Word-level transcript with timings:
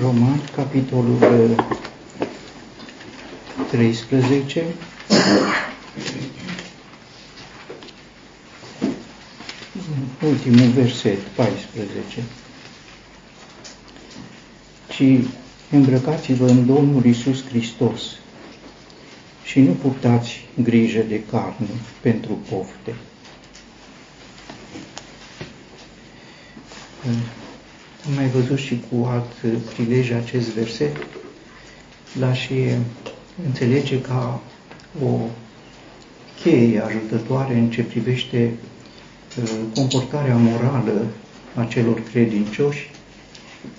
Roman, 0.00 0.40
capitolul 0.56 1.18
13. 3.70 4.64
Ultimul 10.26 10.68
verset, 10.70 11.18
14. 11.18 12.22
Ci 14.88 15.02
îmbrăcați-vă 15.70 16.46
în 16.46 16.66
Domnul 16.66 17.04
Isus 17.04 17.44
Hristos 17.48 18.02
și 19.44 19.60
nu 19.60 19.72
purtați 19.72 20.48
grijă 20.62 21.00
de 21.08 21.22
carne 21.30 21.66
pentru 22.00 22.32
pofte. 22.48 22.94
Am 28.06 28.14
mai 28.14 28.28
văzut 28.28 28.58
și 28.58 28.80
cu 28.90 29.04
alt 29.04 29.32
prilej 29.74 30.10
acest 30.10 30.48
verset, 30.48 30.96
l 32.18 32.32
și 32.32 32.54
înțelege 33.46 34.00
ca 34.00 34.40
o 35.04 35.18
cheie 36.42 36.80
ajutătoare 36.80 37.54
în 37.54 37.70
ce 37.70 37.82
privește 37.82 38.52
uh, 39.42 39.50
comportarea 39.74 40.36
morală 40.36 41.06
a 41.54 41.64
celor 41.64 42.02
credincioși, 42.12 42.90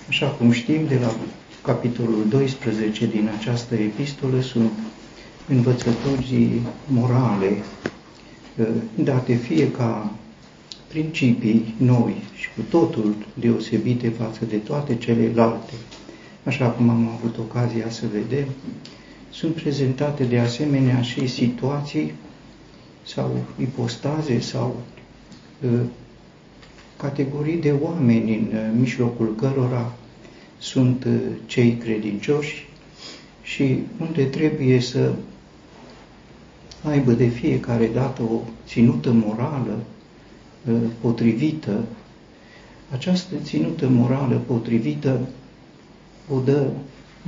așa 0.08 0.28
cum 0.28 0.52
știm 0.52 0.88
de 0.88 0.98
la 1.02 1.16
capitolul 1.64 2.26
12 2.30 3.05
din 3.05 3.30
această 3.38 3.76
epistolă 3.76 4.42
sunt 4.42 4.72
învățături 5.48 6.62
morale 6.88 7.58
uh, 8.58 8.67
date 8.95 9.34
fie 9.36 9.72
ca 9.72 10.12
principii 10.93 11.73
noi 11.77 12.15
și 12.35 12.47
cu 12.55 12.61
totul 12.70 13.15
deosebite 13.33 14.09
față 14.09 14.45
de 14.45 14.57
toate 14.57 14.95
celelalte, 14.95 15.73
așa 16.43 16.67
cum 16.69 16.89
am 16.89 17.07
avut 17.07 17.38
ocazia 17.38 17.89
să 17.89 18.05
vedem, 18.13 18.47
sunt 19.31 19.53
prezentate 19.53 20.23
de 20.23 20.39
asemenea 20.39 21.02
și 21.02 21.27
situații 21.27 22.11
sau 23.05 23.35
ipostaze 23.59 24.39
sau 24.39 24.75
uh, 25.66 25.80
categorii 26.97 27.57
de 27.57 27.72
oameni 27.81 28.35
în 28.38 28.57
uh, 28.57 28.72
mijlocul 28.80 29.35
cărora 29.35 29.94
sunt 30.57 31.03
uh, 31.03 31.13
cei 31.45 31.75
credincioși 31.78 32.67
și 33.44 33.80
unde 34.00 34.23
trebuie 34.23 34.80
să 34.80 35.13
aibă 36.83 37.11
de 37.11 37.28
fiecare 37.28 37.88
dată 37.94 38.22
o 38.22 38.39
ținută 38.67 39.11
morală 39.11 39.78
uh, 39.80 40.03
potrivită. 41.02 41.83
Această 42.92 43.36
ținută 43.44 43.88
morală 43.88 44.42
potrivită 44.47 45.19
o 46.30 46.39
dă 46.39 46.69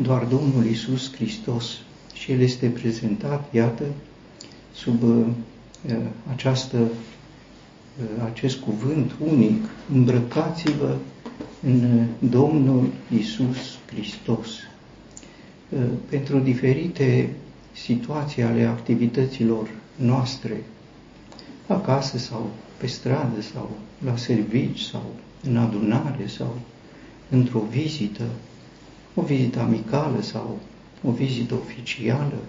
doar 0.02 0.24
Domnul 0.24 0.66
Isus 0.66 1.14
Hristos 1.14 1.78
și 2.14 2.32
El 2.32 2.40
este 2.40 2.68
prezentat, 2.68 3.54
iată, 3.54 3.84
sub 4.74 5.04
uh, 5.04 5.26
această, 6.32 6.78
uh, 6.78 8.24
acest 8.32 8.58
cuvânt 8.58 9.12
unic, 9.20 9.64
îmbrăcați-vă 9.94 10.96
în 11.66 12.06
Domnul 12.20 12.88
Isus 13.20 13.78
Hristos. 13.86 14.48
Uh, 15.70 15.80
pentru 16.10 16.40
diferite 16.40 17.30
situații 17.74 18.44
ale 18.44 18.64
activităților 18.64 19.70
noastre, 19.96 20.64
acasă 21.68 22.18
sau 22.18 22.50
pe 22.78 22.88
stradă 22.88 23.42
sau 23.54 23.78
la 24.06 24.18
servici 24.18 24.80
sau 24.80 25.16
în 25.48 25.58
adunare 25.58 26.28
sau 26.28 26.58
într-o 27.30 27.60
vizită, 27.70 28.24
o 29.14 29.22
vizită 29.22 29.60
amicală 29.60 30.22
sau 30.22 30.60
o 31.04 31.12
vizită 31.12 31.54
oficială, 31.54 32.40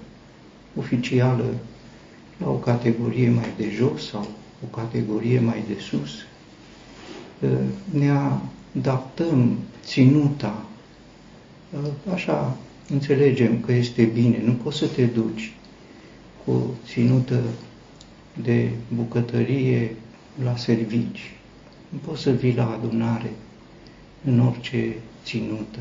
oficială 0.76 1.54
la 2.36 2.48
o 2.48 2.54
categorie 2.54 3.30
mai 3.30 3.52
de 3.56 3.70
jos 3.70 4.08
sau 4.08 4.28
o 4.64 4.76
categorie 4.76 5.40
mai 5.40 5.64
de 5.68 5.80
sus, 5.80 6.10
ă, 7.42 7.48
ne 7.98 8.10
adaptăm 8.76 9.56
ținuta, 9.84 10.64
ă, 11.84 12.10
așa 12.12 12.56
înțelegem 12.88 13.60
că 13.60 13.72
este 13.72 14.02
bine, 14.02 14.42
nu 14.44 14.52
poți 14.52 14.78
să 14.78 14.86
te 14.86 15.04
duci 15.04 15.54
cu 16.44 16.74
ținută 16.86 17.40
de 18.42 18.70
bucătărie 18.94 19.94
la 20.42 20.56
servici, 20.56 21.32
nu 21.88 21.98
poți 22.06 22.22
să 22.22 22.30
vii 22.30 22.54
la 22.54 22.70
adunare 22.70 23.30
în 24.24 24.40
orice 24.40 24.94
ținută. 25.24 25.78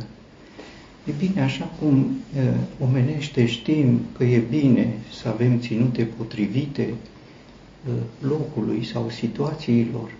E 1.05 1.11
bine, 1.17 1.41
așa 1.41 1.71
cum 1.79 2.17
e, 2.37 2.41
omenește 2.83 3.45
știm 3.45 3.99
că 4.17 4.23
e 4.23 4.37
bine 4.37 4.93
să 5.21 5.27
avem 5.27 5.59
ținute 5.59 6.03
potrivite 6.03 6.81
e, 6.81 6.93
locului 8.19 8.85
sau 8.85 9.09
situațiilor, 9.09 10.11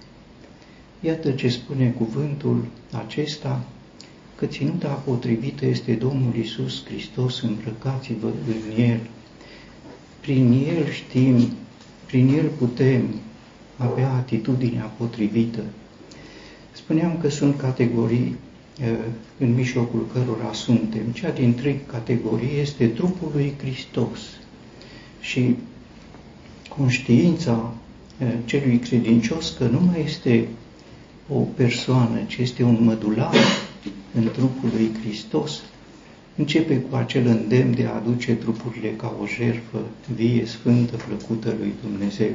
iată 1.00 1.32
ce 1.32 1.50
spune 1.50 1.90
cuvântul 1.90 2.66
acesta, 2.92 3.66
că 4.36 4.46
ținuta 4.46 4.88
potrivită 4.88 5.66
este 5.66 5.94
Domnul 5.94 6.36
Isus 6.36 6.86
Hristos, 6.86 7.42
îmbrăcați-vă 7.42 8.28
în 8.28 8.84
El. 8.84 9.00
Prin 10.20 10.52
El 10.52 10.90
știm, 10.90 11.50
prin 12.06 12.34
El 12.38 12.48
putem 12.58 13.04
avea 13.78 14.12
atitudinea 14.12 14.92
potrivită. 14.98 15.64
Spuneam 16.72 17.18
că 17.22 17.30
sunt 17.30 17.58
categorii 17.58 18.36
în 19.38 19.54
mijlocul 19.54 20.08
cărora 20.14 20.54
suntem. 20.54 21.02
Cea 21.14 21.30
din 21.32 21.56
trei 21.56 21.80
categorii 21.92 22.60
este 22.60 22.88
trupul 22.88 23.30
lui 23.34 23.54
Hristos 23.58 24.20
și 25.20 25.56
conștiința 26.78 27.74
celui 28.46 28.78
credincios 28.78 29.56
că 29.58 29.64
nu 29.64 29.80
mai 29.80 30.04
este 30.06 30.48
o 31.30 31.40
persoană, 31.40 32.20
ci 32.28 32.36
este 32.38 32.64
un 32.64 32.78
mădular 32.84 33.36
în 34.14 34.30
trupul 34.32 34.70
lui 34.74 34.92
Hristos, 35.02 35.62
începe 36.36 36.76
cu 36.76 36.96
acel 36.96 37.28
îndemn 37.28 37.76
de 37.76 37.86
a 37.86 37.96
aduce 37.96 38.36
trupurile 38.36 38.90
ca 38.90 39.16
o 39.22 39.26
jertfă 39.26 39.80
vie, 40.16 40.46
sfântă, 40.46 40.96
plăcută 41.08 41.56
lui 41.60 41.74
Dumnezeu. 41.82 42.32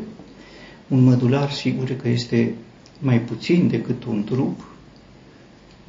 Un 0.90 1.04
mădular 1.04 1.50
sigur 1.50 1.90
că 1.90 2.08
este 2.08 2.54
mai 2.98 3.20
puțin 3.20 3.68
decât 3.68 4.04
un 4.04 4.24
trup, 4.24 4.64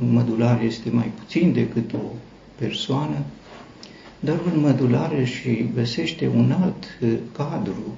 un 0.04 0.14
mădular 0.14 0.62
este 0.62 0.90
mai 0.90 1.12
puțin 1.20 1.54
decât 1.54 1.94
o 1.94 2.12
persoană, 2.56 3.18
dar 4.20 4.40
un 4.54 4.60
mădular 4.60 5.26
și 5.26 5.70
găsește 5.74 6.28
un 6.28 6.52
alt 6.52 6.84
uh, 7.02 7.14
cadru 7.36 7.98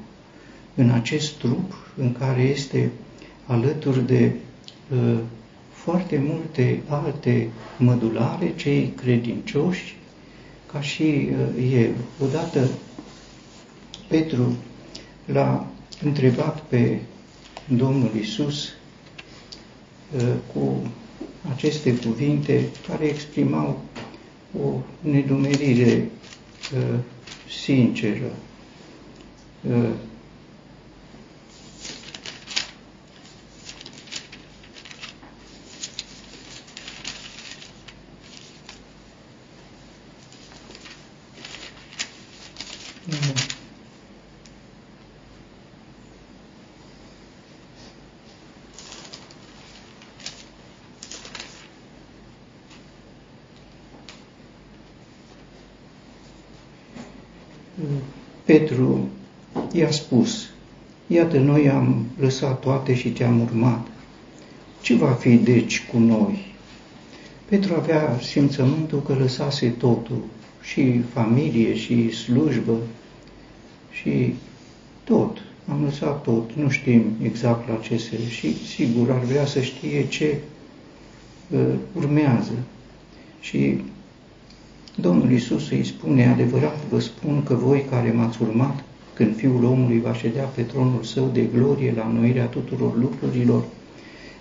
în 0.76 0.90
acest 0.90 1.34
trup 1.34 1.74
în 1.98 2.12
care 2.12 2.42
este 2.42 2.92
alături 3.46 4.06
de 4.08 4.32
uh, 4.92 5.18
foarte 5.72 6.24
multe 6.28 6.82
alte 6.88 7.50
mădulare, 7.78 8.54
cei 8.56 8.94
credincioși, 8.96 9.96
ca 10.72 10.82
și 10.82 11.02
uh, 11.02 11.74
el. 11.74 11.92
Odată 12.22 12.68
Petru 14.08 14.56
l-a 15.26 15.73
întrebat 16.04 16.62
pe 16.62 17.00
Domnul 17.68 18.12
Isus 18.20 18.70
uh, 20.16 20.22
cu 20.54 20.88
aceste 21.54 21.96
cuvinte 21.96 22.66
care 22.88 23.06
exprimau 23.06 23.82
o 24.64 24.70
nedumerire 25.02 26.10
uh, 26.76 27.00
sinceră. 27.64 28.32
Petru 58.54 59.08
i-a 59.72 59.92
spus, 59.92 60.50
iată, 61.08 61.38
noi 61.38 61.70
am 61.70 62.06
lăsat 62.20 62.60
toate 62.60 62.96
și 62.96 63.10
te-am 63.10 63.42
urmat. 63.42 63.88
Ce 64.82 64.96
va 64.96 65.12
fi 65.12 65.36
deci 65.36 65.84
cu 65.92 65.98
noi? 65.98 66.46
Petru 67.46 67.74
avea 67.74 68.20
simțământul 68.22 69.02
că 69.02 69.14
lăsase 69.14 69.68
totul, 69.70 70.24
și 70.62 71.00
familie, 71.14 71.76
și 71.76 72.12
slujbă, 72.12 72.78
și 73.92 74.34
tot. 75.04 75.38
Am 75.68 75.84
lăsat 75.84 76.24
tot, 76.24 76.52
nu 76.54 76.70
știm 76.70 77.04
exact 77.22 77.70
la 77.70 77.76
ce 77.76 77.98
se... 77.98 78.18
Și 78.30 78.66
sigur 78.66 79.12
ar 79.12 79.20
vrea 79.20 79.46
să 79.46 79.62
știe 79.62 80.08
ce 80.08 80.38
uh, 81.50 81.60
urmează. 81.96 82.54
Și 83.40 83.82
Domnul 84.96 85.32
Isus 85.32 85.70
îi 85.70 85.86
spune, 85.86 86.28
adevărat 86.28 86.78
vă 86.90 87.00
spun 87.00 87.44
că 87.44 87.54
voi 87.54 87.86
care 87.90 88.12
m-ați 88.12 88.42
urmat, 88.42 88.84
când 89.14 89.36
Fiul 89.36 89.64
omului 89.64 90.02
va 90.02 90.14
ședea 90.14 90.44
pe 90.44 90.62
tronul 90.62 91.04
său 91.04 91.30
de 91.34 91.42
glorie 91.56 91.94
la 91.96 92.08
înnoirea 92.10 92.46
tuturor 92.46 92.98
lucrurilor, 92.98 93.64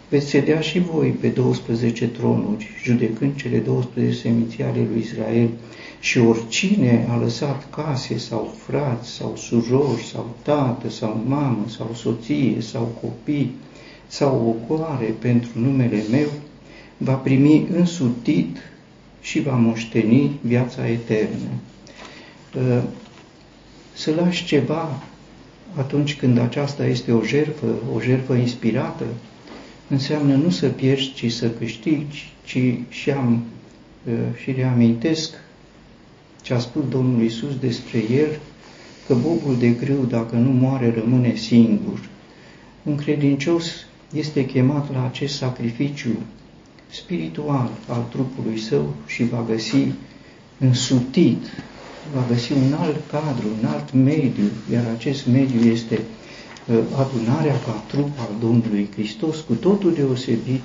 veți 0.08 0.28
sedea 0.28 0.60
și 0.60 0.78
voi 0.78 1.08
pe 1.08 1.28
12 1.28 2.06
tronuri, 2.06 2.68
judecând 2.82 3.36
cele 3.36 3.58
12 3.58 4.14
seminții 4.14 4.64
ale 4.64 4.86
lui 4.92 5.00
Israel, 5.00 5.48
și 6.00 6.18
oricine 6.18 7.06
a 7.10 7.16
lăsat 7.16 7.70
case 7.70 8.18
sau 8.18 8.54
frați 8.66 9.10
sau 9.10 9.36
surori 9.36 10.02
sau 10.02 10.36
tată 10.42 10.90
sau 10.90 11.22
mamă 11.26 11.64
sau 11.66 11.90
soție 11.94 12.60
sau 12.60 12.98
copii 13.00 13.54
sau 14.06 14.56
ocoare 14.58 15.14
pentru 15.18 15.50
numele 15.54 16.02
meu, 16.10 16.28
va 16.96 17.12
primi 17.14 17.66
însutit 17.76 18.56
și 19.22 19.40
va 19.40 19.56
moșteni 19.56 20.38
viața 20.40 20.88
eternă. 20.88 21.48
Ă, 22.56 22.82
să 23.92 24.14
lași 24.14 24.44
ceva 24.44 25.02
atunci 25.76 26.16
când 26.16 26.38
aceasta 26.38 26.86
este 26.86 27.12
o 27.12 27.24
jertfă, 27.24 27.66
o 27.94 28.00
jertfă 28.00 28.34
inspirată, 28.34 29.04
înseamnă 29.88 30.34
nu 30.34 30.50
să 30.50 30.68
pierzi, 30.68 31.12
ci 31.12 31.32
să 31.32 31.50
câștigi, 31.50 32.32
ci 32.44 32.58
și 32.88 33.10
am 33.10 33.42
ă, 34.08 34.36
și 34.42 34.52
reamintesc 34.52 35.34
ce 36.42 36.54
a 36.54 36.58
spus 36.58 36.82
Domnul 36.88 37.22
Isus 37.22 37.56
despre 37.56 37.98
el, 38.10 38.38
că 39.06 39.14
bobul 39.14 39.56
de 39.58 39.68
grâu, 39.68 40.04
dacă 40.04 40.36
nu 40.36 40.50
moare, 40.50 40.94
rămâne 40.98 41.34
singur. 41.34 42.08
Un 42.82 42.96
credincios 42.96 43.86
este 44.14 44.46
chemat 44.46 44.92
la 44.92 45.04
acest 45.04 45.36
sacrificiu 45.36 46.16
spiritual 46.92 47.70
al 47.88 48.06
trupului 48.10 48.58
său 48.58 48.94
și 49.06 49.24
va 49.24 49.44
găsi 49.48 49.86
însutit, 50.58 51.42
va 52.14 52.24
găsi 52.28 52.52
un 52.52 52.72
alt 52.72 53.00
cadru, 53.10 53.46
un 53.60 53.68
alt 53.68 53.92
mediu, 53.92 54.44
iar 54.72 54.84
acest 54.96 55.26
mediu 55.26 55.70
este 55.70 56.00
uh, 56.66 56.78
adunarea 56.98 57.58
ca 57.66 57.84
trup 57.86 58.10
al 58.18 58.30
Domnului 58.40 58.88
Hristos, 58.92 59.40
cu 59.40 59.52
totul 59.52 59.94
deosebit 59.94 60.62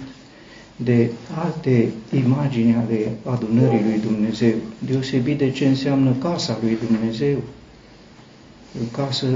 de 0.75 1.11
alte 1.35 1.89
imagini 2.25 2.75
ale 2.75 3.17
adunării 3.25 3.83
lui 3.83 3.99
Dumnezeu, 3.99 4.53
deosebit 4.79 5.37
de 5.37 5.51
ce 5.51 5.67
înseamnă 5.67 6.11
casa 6.11 6.57
lui 6.61 6.77
Dumnezeu. 6.87 7.37
În 8.79 8.91
casă, 8.91 9.27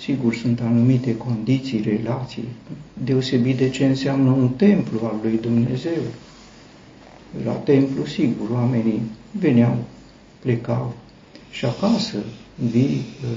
sigur, 0.00 0.34
sunt 0.34 0.60
anumite 0.60 1.16
condiții, 1.16 1.80
relații, 1.80 2.48
deosebit 3.04 3.56
de 3.56 3.68
ce 3.68 3.86
înseamnă 3.86 4.30
un 4.30 4.48
templu 4.48 5.00
al 5.02 5.18
lui 5.22 5.38
Dumnezeu. 5.40 6.02
La 7.44 7.52
templu, 7.52 8.04
sigur, 8.04 8.50
oamenii 8.50 9.00
veneau, 9.30 9.76
plecau 10.38 10.94
și 11.50 11.64
acasă 11.64 12.16
vii, 12.70 13.04
uh, 13.22 13.28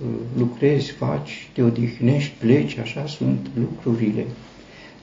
uh, 0.00 0.06
lucrezi, 0.36 0.90
faci, 0.90 1.50
te 1.52 1.62
odihnești, 1.62 2.32
pleci, 2.38 2.76
așa 2.76 3.06
sunt 3.06 3.46
lucrurile. 3.54 4.26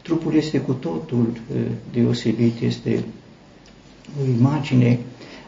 Trupul 0.01 0.35
este 0.35 0.59
cu 0.59 0.73
totul 0.73 1.27
uh, 1.29 1.61
deosebit, 1.93 2.61
este 2.61 3.03
o 4.21 4.29
imagine 4.37 4.99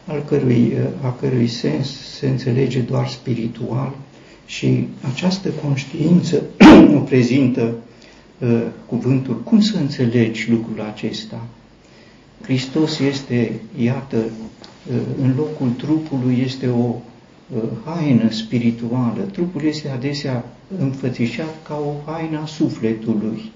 al 0.06 0.24
cărui, 0.28 0.74
a 1.02 1.12
cărui 1.12 1.48
sens 1.48 1.90
se 2.18 2.28
înțelege 2.28 2.80
doar 2.80 3.08
spiritual 3.08 3.96
și 4.52 4.88
această 5.14 5.50
conștiință 5.50 6.42
o 6.98 7.00
prezintă 7.00 7.74
uh, 8.40 8.62
cuvântul. 8.86 9.42
Cum 9.44 9.62
să 9.62 9.78
înțelegi 9.78 10.50
lucrul 10.50 10.82
acesta? 10.82 11.48
Hristos 12.42 13.00
este, 13.00 13.62
iată, 13.78 14.18
uh, 14.18 14.96
în 15.22 15.34
locul 15.38 15.70
trupului 15.70 16.42
este 16.46 16.68
o 16.68 16.96
uh, 17.56 17.62
haină 17.86 18.30
spirituală. 18.30 19.22
Trupul 19.32 19.64
este 19.64 19.90
adesea 19.90 20.46
înfățișat 20.80 21.56
ca 21.68 21.76
o 21.76 22.12
haină 22.12 22.40
a 22.40 22.46
sufletului. 22.46 23.52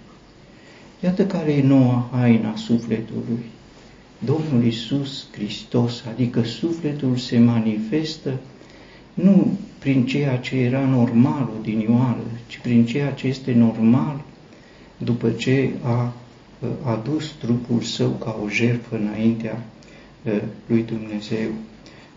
Iată 1.03 1.25
care 1.25 1.51
e 1.51 1.63
noua 1.63 2.09
haina 2.11 2.55
sufletului. 2.55 3.45
Domnul 4.19 4.65
Isus 4.65 5.27
Hristos, 5.31 6.03
adică 6.13 6.43
sufletul 6.43 7.17
se 7.17 7.39
manifestă 7.39 8.39
nu 9.13 9.57
prin 9.85 10.05
ceea 10.05 10.37
ce 10.37 10.55
era 10.55 10.85
normal 10.85 11.49
odinioară, 11.59 12.23
ci 12.47 12.59
prin 12.59 12.85
ceea 12.85 13.11
ce 13.11 13.27
este 13.27 13.53
normal 13.53 14.21
după 14.97 15.29
ce 15.29 15.69
a 15.81 16.13
adus 16.83 17.31
trupul 17.31 17.81
său 17.81 18.09
ca 18.09 18.39
o 18.43 18.49
jertfă 18.49 18.95
înaintea 18.95 19.63
lui 20.65 20.83
Dumnezeu. 20.83 21.49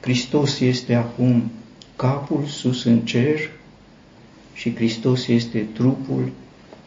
Hristos 0.00 0.60
este 0.60 0.94
acum 0.94 1.50
capul 1.96 2.44
sus 2.44 2.84
în 2.84 2.98
cer 3.00 3.50
și 4.54 4.74
Hristos 4.74 5.26
este 5.26 5.66
trupul 5.72 6.30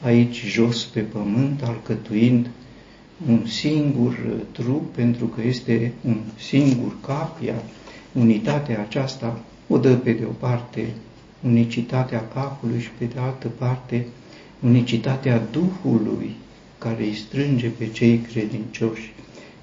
aici 0.02 0.44
jos 0.46 0.84
pe 0.86 1.00
pământ, 1.00 1.64
alcătuind 1.64 2.50
un 3.30 3.46
singur 3.46 4.18
trup, 4.52 4.96
pentru 4.96 5.26
că 5.26 5.42
este 5.42 5.94
un 6.06 6.18
singur 6.38 6.96
cap, 7.06 7.44
iar 7.44 7.64
unitatea 8.14 8.80
aceasta 8.82 9.40
o 9.72 9.78
dă 9.78 9.96
pe 9.96 10.12
de 10.12 10.26
o 10.26 10.32
parte 10.40 10.94
unicitatea 11.44 12.28
capului 12.34 12.80
și 12.80 12.90
pe 12.98 13.06
de 13.06 13.20
altă 13.20 13.48
parte 13.48 14.06
unicitatea 14.60 15.42
Duhului 15.52 16.36
care 16.78 17.04
îi 17.04 17.14
strânge 17.14 17.68
pe 17.68 17.88
cei 17.88 18.18
credincioși 18.18 19.14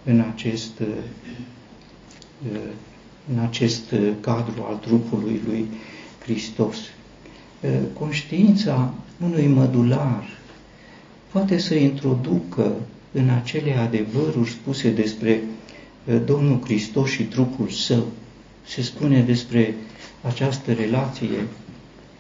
în 0.05 0.21
acest, 0.21 0.73
în 3.33 3.39
acest 3.39 3.95
cadru 4.21 4.67
al 4.69 4.77
trupului 4.77 5.41
lui 5.47 5.67
Hristos. 6.23 6.77
Conștiința 7.93 8.95
unui 9.25 9.47
mădular 9.47 10.29
poate 11.33 11.59
să 11.59 11.75
introducă 11.75 12.73
în 13.13 13.29
acele 13.29 13.77
adevăruri 13.77 14.51
spuse 14.51 14.91
despre 14.91 15.43
Domnul 16.25 16.61
Hristos 16.65 17.11
și 17.11 17.23
trupul 17.23 17.69
său. 17.69 18.07
Se 18.67 18.83
spune 18.83 19.21
despre 19.21 19.75
această 20.29 20.73
relație, 20.73 21.47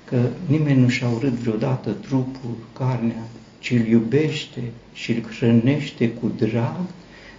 că 0.05 0.29
nimeni 0.47 0.81
nu 0.81 0.89
și-a 0.89 1.09
urât 1.09 1.33
vreodată 1.33 1.91
trupul, 1.91 2.57
carnea, 2.73 3.23
ci 3.59 3.71
îl 3.71 3.87
iubește 3.87 4.63
și 4.93 5.13
îl 5.13 5.23
hrănește 5.23 6.11
cu 6.11 6.33
drag, 6.37 6.81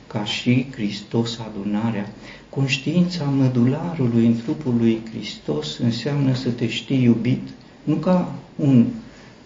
ca 0.07 0.23
și 0.25 0.67
Hristos 0.71 1.39
adunarea. 1.39 2.09
Conștiința 2.49 3.23
mădularului 3.23 4.25
în 4.25 4.35
trupul 4.43 4.73
lui 4.77 5.01
Hristos 5.13 5.77
înseamnă 5.77 6.33
să 6.33 6.49
te 6.49 6.67
știi 6.67 7.03
iubit, 7.03 7.47
nu 7.83 7.95
ca 7.95 8.33
un 8.55 8.85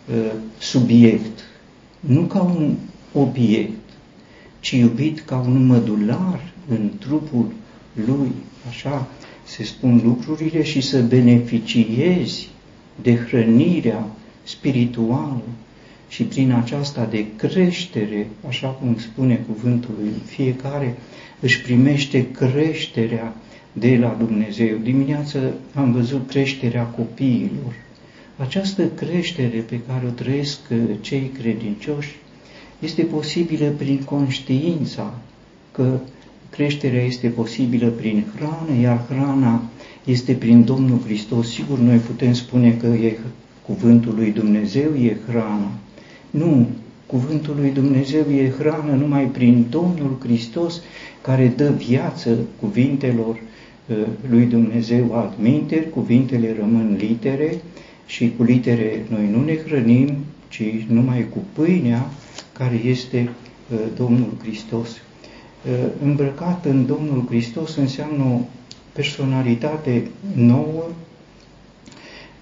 uh, 0.10 0.32
subiect, 0.60 1.40
nu 2.00 2.22
ca 2.22 2.42
un 2.42 2.76
obiect, 3.14 3.90
ci 4.60 4.72
iubit 4.72 5.20
ca 5.20 5.38
un 5.38 5.66
mădular 5.66 6.54
în 6.68 6.92
trupul 7.00 7.52
lui, 8.06 8.32
așa 8.70 9.08
se 9.44 9.64
spun 9.64 10.02
lucrurile 10.04 10.64
și 10.64 10.82
să 10.82 11.02
beneficiezi 11.02 12.50
de 13.02 13.16
hrănirea 13.16 14.08
spirituală 14.44 15.42
și 16.10 16.24
prin 16.24 16.52
aceasta 16.52 17.06
de 17.06 17.26
creștere, 17.36 18.28
așa 18.48 18.68
cum 18.68 18.98
spune 18.98 19.46
cuvântul 19.48 19.94
lui, 20.00 20.12
fiecare 20.26 20.96
își 21.40 21.62
primește 21.62 22.32
creșterea 22.32 23.36
de 23.72 23.98
la 23.98 24.16
Dumnezeu. 24.20 24.78
Dimineață 24.78 25.54
am 25.74 25.92
văzut 25.92 26.28
creșterea 26.28 26.84
copiilor. 26.84 27.74
Această 28.38 28.88
creștere 28.88 29.60
pe 29.60 29.80
care 29.88 30.06
o 30.06 30.10
trăiesc 30.10 30.60
cei 31.02 31.32
credincioși 31.40 32.16
este 32.80 33.02
posibilă 33.02 33.70
prin 33.78 34.04
conștiința 34.04 35.14
că 35.72 36.00
creșterea 36.56 37.04
este 37.04 37.28
posibilă 37.28 37.88
prin 37.88 38.26
hrană, 38.36 38.80
iar 38.82 39.06
hrana 39.10 39.62
este 40.04 40.34
prin 40.34 40.64
Domnul 40.64 41.00
Hristos. 41.06 41.50
Sigur, 41.50 41.78
noi 41.78 41.98
putem 41.98 42.34
spune 42.34 42.72
că 42.72 42.88
e 42.88 43.18
cuvântul 43.66 44.14
lui 44.16 44.32
Dumnezeu, 44.32 44.96
e 44.96 45.18
hrana. 45.28 45.72
Nu, 46.30 46.68
cuvântul 47.06 47.56
lui 47.60 47.70
Dumnezeu 47.70 48.22
e 48.22 48.50
hrană 48.50 48.92
numai 48.92 49.26
prin 49.26 49.66
Domnul 49.70 50.18
Hristos, 50.20 50.82
care 51.22 51.54
dă 51.56 51.70
viață 51.70 52.38
cuvintelor 52.60 53.36
uh, 53.36 53.98
lui 54.30 54.46
Dumnezeu 54.46 55.14
altminteri, 55.14 55.90
cuvintele 55.90 56.56
rămân 56.60 56.96
litere 57.00 57.56
și 58.06 58.32
cu 58.38 58.44
litere 58.44 59.06
noi 59.10 59.30
nu 59.32 59.44
ne 59.44 59.58
hrănim, 59.66 60.16
ci 60.48 60.64
numai 60.88 61.26
cu 61.30 61.38
pâinea 61.54 62.10
care 62.52 62.82
este 62.86 63.30
uh, 63.72 63.78
Domnul 63.98 64.34
Hristos. 64.42 64.90
Uh, 65.68 65.72
îmbrăcat 66.04 66.66
în 66.66 66.86
Domnul 66.86 67.26
Hristos 67.28 67.76
înseamnă 67.76 68.24
o 68.24 68.40
personalitate 68.94 70.08
nouă, 70.36 70.84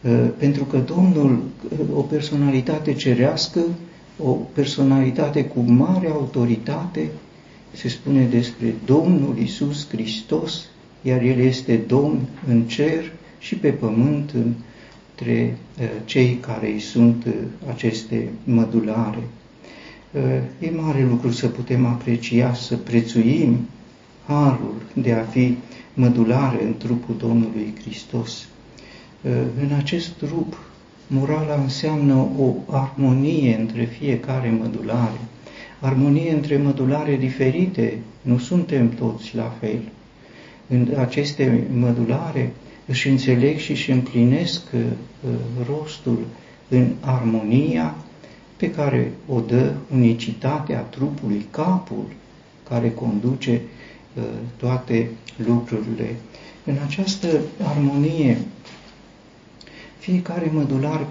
uh, 0.01 0.27
pentru 0.37 0.63
că 0.63 0.77
Domnul, 0.77 1.31
uh, 1.31 1.97
o 1.97 2.01
personalitate 2.01 2.93
cerească, 2.93 3.59
o 4.17 4.31
personalitate 4.31 5.45
cu 5.45 5.59
mare 5.59 6.07
autoritate, 6.07 7.09
se 7.71 7.87
spune 7.87 8.25
despre 8.25 8.73
Domnul 8.85 9.37
Isus 9.37 9.87
Hristos, 9.89 10.65
iar 11.01 11.21
El 11.21 11.39
este 11.39 11.75
Domn 11.87 12.19
în 12.47 12.61
cer 12.61 13.11
și 13.39 13.55
pe 13.55 13.69
pământ 13.69 14.33
între 14.33 15.57
cei 16.05 16.37
care 16.41 16.71
îi 16.71 16.79
sunt 16.79 17.25
aceste 17.69 18.29
mădulare. 18.43 19.23
E 20.59 20.71
mare 20.75 21.03
lucru 21.09 21.31
să 21.31 21.47
putem 21.47 21.85
aprecia, 21.85 22.53
să 22.53 22.75
prețuim 22.77 23.57
harul 24.27 24.81
de 24.93 25.11
a 25.11 25.23
fi 25.23 25.57
mădulare 25.93 26.63
în 26.63 26.77
trupul 26.77 27.15
Domnului 27.17 27.73
Hristos. 27.81 28.47
În 29.61 29.75
acest 29.77 30.09
trup, 30.09 30.57
morala 31.07 31.55
înseamnă 31.61 32.27
o 32.37 32.53
armonie 32.69 33.57
între 33.59 33.83
fiecare 33.83 34.49
mădulare, 34.49 35.19
armonie 35.79 36.33
între 36.33 36.57
mădulare 36.57 37.15
diferite, 37.15 37.97
nu 38.21 38.37
suntem 38.37 38.89
toți 38.89 39.35
la 39.35 39.55
fel. 39.59 39.79
În 40.67 40.87
aceste 40.97 41.67
mădulare 41.79 42.51
își 42.85 43.09
înțeleg 43.09 43.57
și 43.57 43.71
își 43.71 43.91
împlinesc 43.91 44.61
uh, 44.73 44.81
rostul 45.67 46.19
în 46.69 46.87
armonia 46.99 47.95
pe 48.61 48.71
care 48.71 49.11
o 49.27 49.39
dă 49.39 49.73
unicitatea 49.93 50.79
trupului, 50.79 51.45
capul, 51.51 52.05
care 52.69 52.91
conduce 52.91 53.61
uh, 54.13 54.23
toate 54.57 55.09
lucrurile. 55.45 56.15
În 56.65 56.75
această 56.87 57.27
armonie, 57.63 58.37
fiecare 59.99 60.51
mădular, 60.53 61.07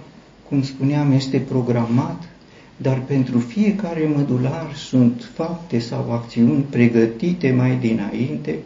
cum 0.48 0.62
spuneam, 0.62 1.12
este 1.12 1.38
programat, 1.38 2.28
dar 2.76 3.00
pentru 3.00 3.38
fiecare 3.38 4.10
mădular 4.16 4.74
sunt 4.74 5.30
fapte 5.34 5.78
sau 5.78 6.12
acțiuni 6.12 6.62
pregătite 6.70 7.50
mai 7.50 7.76
dinainte, 7.76 8.58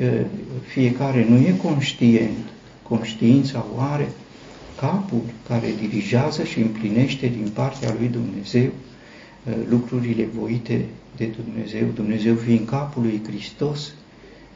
uh, 0.00 0.20
fiecare 0.66 1.26
nu 1.28 1.36
e 1.36 1.54
conștient, 1.62 2.46
conștiința 2.82 3.66
o 3.76 3.80
are, 3.80 4.08
capul 4.82 5.22
care 5.48 5.66
dirigează 5.80 6.44
și 6.44 6.60
împlinește 6.60 7.26
din 7.26 7.50
partea 7.54 7.94
lui 7.98 8.08
Dumnezeu 8.08 8.70
uh, 8.70 9.54
lucrurile 9.68 10.28
voite 10.34 10.84
de 11.16 11.30
Dumnezeu, 11.44 11.86
Dumnezeu 11.94 12.34
fiind 12.34 12.68
capul 12.68 13.02
lui 13.02 13.20
Hristos, 13.26 13.92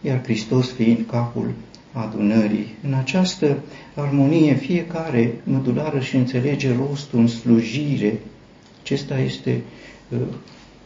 iar 0.00 0.23
Hristos 0.23 0.71
fiind 0.73 1.04
capul 1.11 1.50
adunării. 1.92 2.75
În 2.83 2.95
această 2.95 3.59
armonie 3.95 4.54
fiecare 4.54 5.35
mădulară 5.45 6.00
și 6.00 6.16
înțelege 6.16 6.75
rostul 6.75 7.18
în 7.18 7.26
slujire. 7.26 8.18
Acesta 8.83 9.18
este 9.18 9.61
uh, 10.09 10.18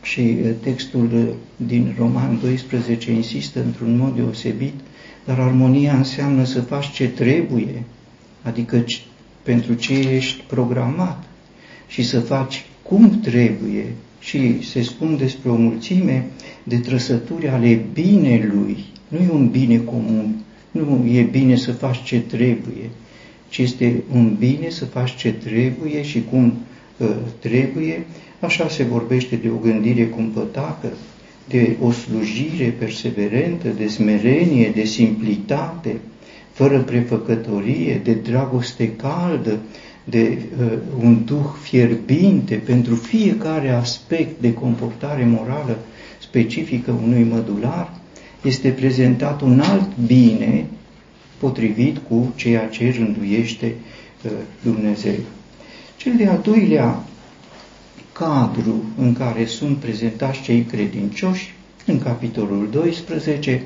și 0.02 0.20
uh, 0.20 0.50
textul 0.62 1.34
din 1.56 1.94
Roman 1.98 2.38
12 2.42 3.12
insistă 3.12 3.62
într-un 3.64 3.96
mod 3.96 4.14
deosebit, 4.14 4.74
dar 5.24 5.40
armonia 5.40 5.96
înseamnă 5.96 6.44
să 6.44 6.60
faci 6.60 6.90
ce 6.90 7.08
trebuie, 7.08 7.82
adică 8.42 8.84
pentru 9.50 9.74
ce 9.74 9.92
ești 9.98 10.42
programat 10.46 11.24
și 11.88 12.02
să 12.04 12.20
faci 12.20 12.64
cum 12.82 13.20
trebuie 13.20 13.86
și 14.20 14.62
se 14.68 14.82
spun 14.82 15.16
despre 15.16 15.50
o 15.50 15.54
mulțime 15.54 16.26
de 16.62 16.76
trăsături 16.76 17.48
ale 17.48 17.84
binelui. 17.92 18.84
Nu 19.08 19.18
e 19.18 19.28
un 19.32 19.48
bine 19.48 19.76
comun, 19.78 20.34
nu 20.70 21.06
e 21.12 21.22
bine 21.22 21.56
să 21.56 21.72
faci 21.72 22.02
ce 22.02 22.20
trebuie, 22.20 22.90
ci 23.48 23.58
este 23.58 24.02
un 24.12 24.36
bine 24.38 24.68
să 24.68 24.84
faci 24.84 25.16
ce 25.16 25.32
trebuie 25.32 26.02
și 26.02 26.22
cum 26.30 26.52
uh, 26.96 27.08
trebuie. 27.38 28.06
Așa 28.40 28.68
se 28.68 28.82
vorbește 28.82 29.36
de 29.36 29.48
o 29.48 29.56
gândire 29.56 30.04
cumpătată, 30.06 30.92
de 31.48 31.76
o 31.80 31.90
slujire 31.90 32.74
perseverentă, 32.78 33.68
de 33.68 33.86
smerenie, 33.86 34.70
de 34.74 34.84
simplitate, 34.84 35.96
fără 36.60 36.78
prefăcătorie, 36.78 38.00
de 38.04 38.12
dragoste 38.12 38.92
caldă, 38.96 39.58
de 40.04 40.38
uh, 40.60 40.72
un 41.02 41.24
duh 41.24 41.46
fierbinte 41.62 42.54
pentru 42.54 42.94
fiecare 42.94 43.70
aspect 43.70 44.40
de 44.40 44.52
comportare 44.52 45.24
morală 45.24 45.78
specifică 46.20 46.90
unui 47.04 47.22
mădular, 47.30 47.92
este 48.42 48.68
prezentat 48.68 49.40
un 49.40 49.60
alt 49.60 49.96
bine 50.06 50.66
potrivit 51.38 51.98
cu 52.08 52.32
ceea 52.36 52.66
ce 52.68 52.94
rânduiește 52.96 53.74
uh, 54.24 54.30
Dumnezeu. 54.62 55.18
Cel 55.96 56.12
de-al 56.16 56.40
doilea 56.42 57.04
cadru 58.12 58.84
în 58.98 59.12
care 59.12 59.44
sunt 59.44 59.76
prezentați 59.76 60.40
cei 60.42 60.62
credincioși, 60.62 61.54
în 61.86 61.98
capitolul 61.98 62.68
12, 62.70 63.62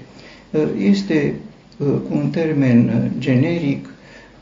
uh, 0.51 0.63
este 0.79 1.35
Uh, 1.35 1.54
cu 1.79 2.09
un 2.11 2.31
termen 2.31 2.89
uh, 2.89 3.11
generic, 3.19 3.89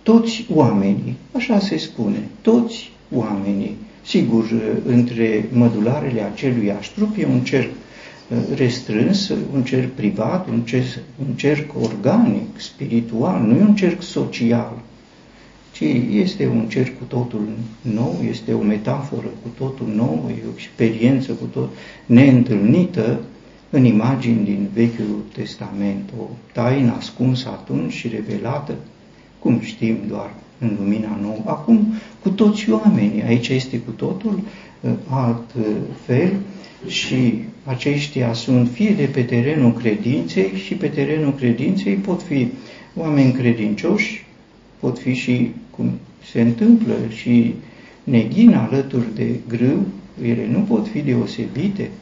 toți 0.03 0.47
oamenii, 0.55 1.17
așa 1.33 1.59
se 1.59 1.77
spune, 1.77 2.29
toți 2.41 2.91
oamenii. 3.15 3.77
Sigur, 4.05 4.45
uh, 4.45 4.61
între 4.87 5.49
mădularele 5.53 6.23
acelui 6.23 6.73
trup 6.95 7.17
e 7.19 7.27
un 7.27 7.41
cerc 7.41 7.71
restrâns, 8.55 9.33
un 9.53 9.63
cerc 9.63 9.91
privat, 9.91 10.49
un 10.49 10.61
cerc, 10.61 10.99
un 11.29 11.35
cerc 11.35 11.71
organic, 11.81 12.61
spiritual, 12.61 13.41
nu 13.41 13.57
e 13.57 13.61
un 13.61 13.75
cerc 13.75 14.03
social, 14.03 14.79
ci 15.73 15.85
este 16.13 16.47
un 16.47 16.69
cerc 16.69 16.99
cu 16.99 17.05
totul 17.05 17.49
nou, 17.81 18.25
este 18.31 18.53
o 18.53 18.63
metaforă 18.63 19.27
cu 19.43 19.49
totul 19.65 19.87
nou, 19.95 20.31
e 20.31 20.43
o 20.47 20.53
experiență 20.55 21.33
cu 21.33 21.45
tot 21.45 21.69
neîntâlnită 22.07 23.21
în 23.75 23.85
imagini 23.85 24.45
din 24.45 24.69
Vechiul 24.75 25.23
Testament, 25.35 26.11
o 26.21 26.25
taină 26.53 26.95
ascunsă 26.99 27.49
atunci 27.49 27.93
și 27.93 28.09
revelată, 28.09 28.75
cum 29.39 29.61
știm, 29.61 29.97
doar 30.09 30.35
în 30.59 30.77
lumina 30.79 31.19
nouă. 31.23 31.43
Acum, 31.45 31.87
cu 32.23 32.29
toți 32.29 32.71
oamenii, 32.71 33.23
aici 33.23 33.49
este 33.49 33.79
cu 33.79 33.91
totul 33.91 34.41
uh, 34.81 34.91
alt 35.09 35.55
uh, 35.59 35.67
fel 36.05 36.33
și 36.87 37.35
aceștia 37.65 38.33
sunt 38.33 38.69
fie 38.69 38.91
de 38.91 39.05
pe 39.05 39.23
terenul 39.23 39.73
credinței 39.73 40.53
și 40.55 40.75
pe 40.75 40.87
terenul 40.87 41.35
credinței 41.35 41.95
pot 41.95 42.23
fi 42.23 42.49
oameni 42.97 43.33
credincioși, 43.33 44.27
pot 44.81 44.99
fi 44.99 45.13
și, 45.13 45.51
cum 45.71 45.91
se 46.31 46.41
întâmplă, 46.41 46.95
și 47.09 47.55
neghin 48.05 48.55
alături 48.55 49.15
de 49.15 49.27
grâu, 49.49 49.87
ele 50.23 50.49
nu 50.51 50.59
pot 50.59 50.89
fi 50.89 51.01
deosebite, 51.01 51.91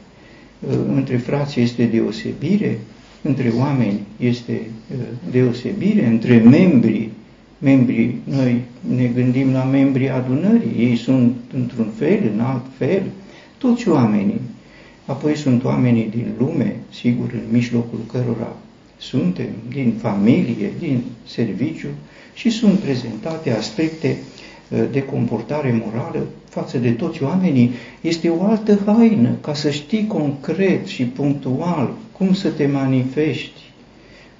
între 0.95 1.17
frați 1.17 1.59
este 1.59 1.85
deosebire, 1.85 2.79
între 3.21 3.53
oameni 3.57 3.99
este 4.19 4.61
uh, 4.91 4.97
deosebire, 5.31 6.05
între 6.05 6.37
membri, 6.37 7.09
membrii, 7.57 8.21
noi 8.23 8.61
ne 8.95 9.05
gândim 9.05 9.51
la 9.51 9.63
membrii 9.63 10.09
adunării, 10.09 10.75
ei 10.77 10.95
sunt 10.95 11.35
într-un 11.53 11.89
fel, 11.97 12.31
în 12.33 12.39
alt 12.39 12.65
fel, 12.77 13.01
toți 13.57 13.89
oamenii. 13.89 14.41
Apoi 15.05 15.35
sunt 15.35 15.63
oamenii 15.63 16.07
din 16.09 16.27
lume, 16.37 16.75
sigur, 16.91 17.29
în 17.33 17.43
mijlocul 17.51 17.99
cărora 18.11 18.55
suntem, 18.97 19.49
din 19.69 19.93
familie, 20.01 20.69
din 20.79 21.01
serviciu 21.27 21.87
și 22.33 22.49
sunt 22.49 22.79
prezentate 22.79 23.51
aspecte 23.51 24.17
uh, 24.69 24.83
de 24.91 25.03
comportare 25.03 25.81
morală 25.85 26.25
față 26.51 26.77
de 26.77 26.91
toți 26.91 27.23
oamenii, 27.23 27.71
este 28.01 28.29
o 28.29 28.43
altă 28.43 28.79
haină, 28.85 29.29
ca 29.41 29.53
să 29.53 29.69
știi 29.69 30.07
concret 30.07 30.87
și 30.87 31.03
punctual 31.03 31.93
cum 32.17 32.33
să 32.33 32.49
te 32.49 32.67
manifesti, 32.67 33.61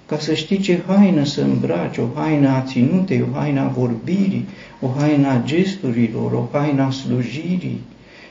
ca 0.05 0.19
să 0.19 0.33
știi 0.33 0.57
ce 0.57 0.83
haină 0.87 1.23
să 1.23 1.41
îmbraci, 1.41 1.97
o 1.97 2.07
haină 2.15 2.49
a 2.49 2.61
ținutei, 2.61 3.21
o 3.21 3.37
haină 3.37 3.61
a 3.61 3.67
vorbirii, 3.67 4.47
o 4.79 4.87
haină 4.97 5.27
a 5.27 5.41
gesturilor, 5.45 6.31
o 6.31 6.47
haină 6.51 6.81
a 6.81 6.91
slujirii, 6.91 7.81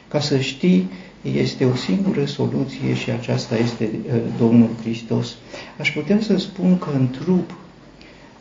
ca 0.09 0.21
să 0.21 0.39
știi 0.39 0.89
este 1.23 1.65
o 1.65 1.75
singură 1.75 2.25
soluție 2.25 2.95
și 2.95 3.11
aceasta 3.11 3.57
este 3.57 3.91
uh, 3.93 4.21
Domnul 4.39 4.69
Hristos. 4.81 5.37
Aș 5.79 5.93
putea 5.93 6.21
să 6.21 6.37
spun 6.37 6.79
că 6.79 6.89
în 6.95 7.09
trup 7.11 7.55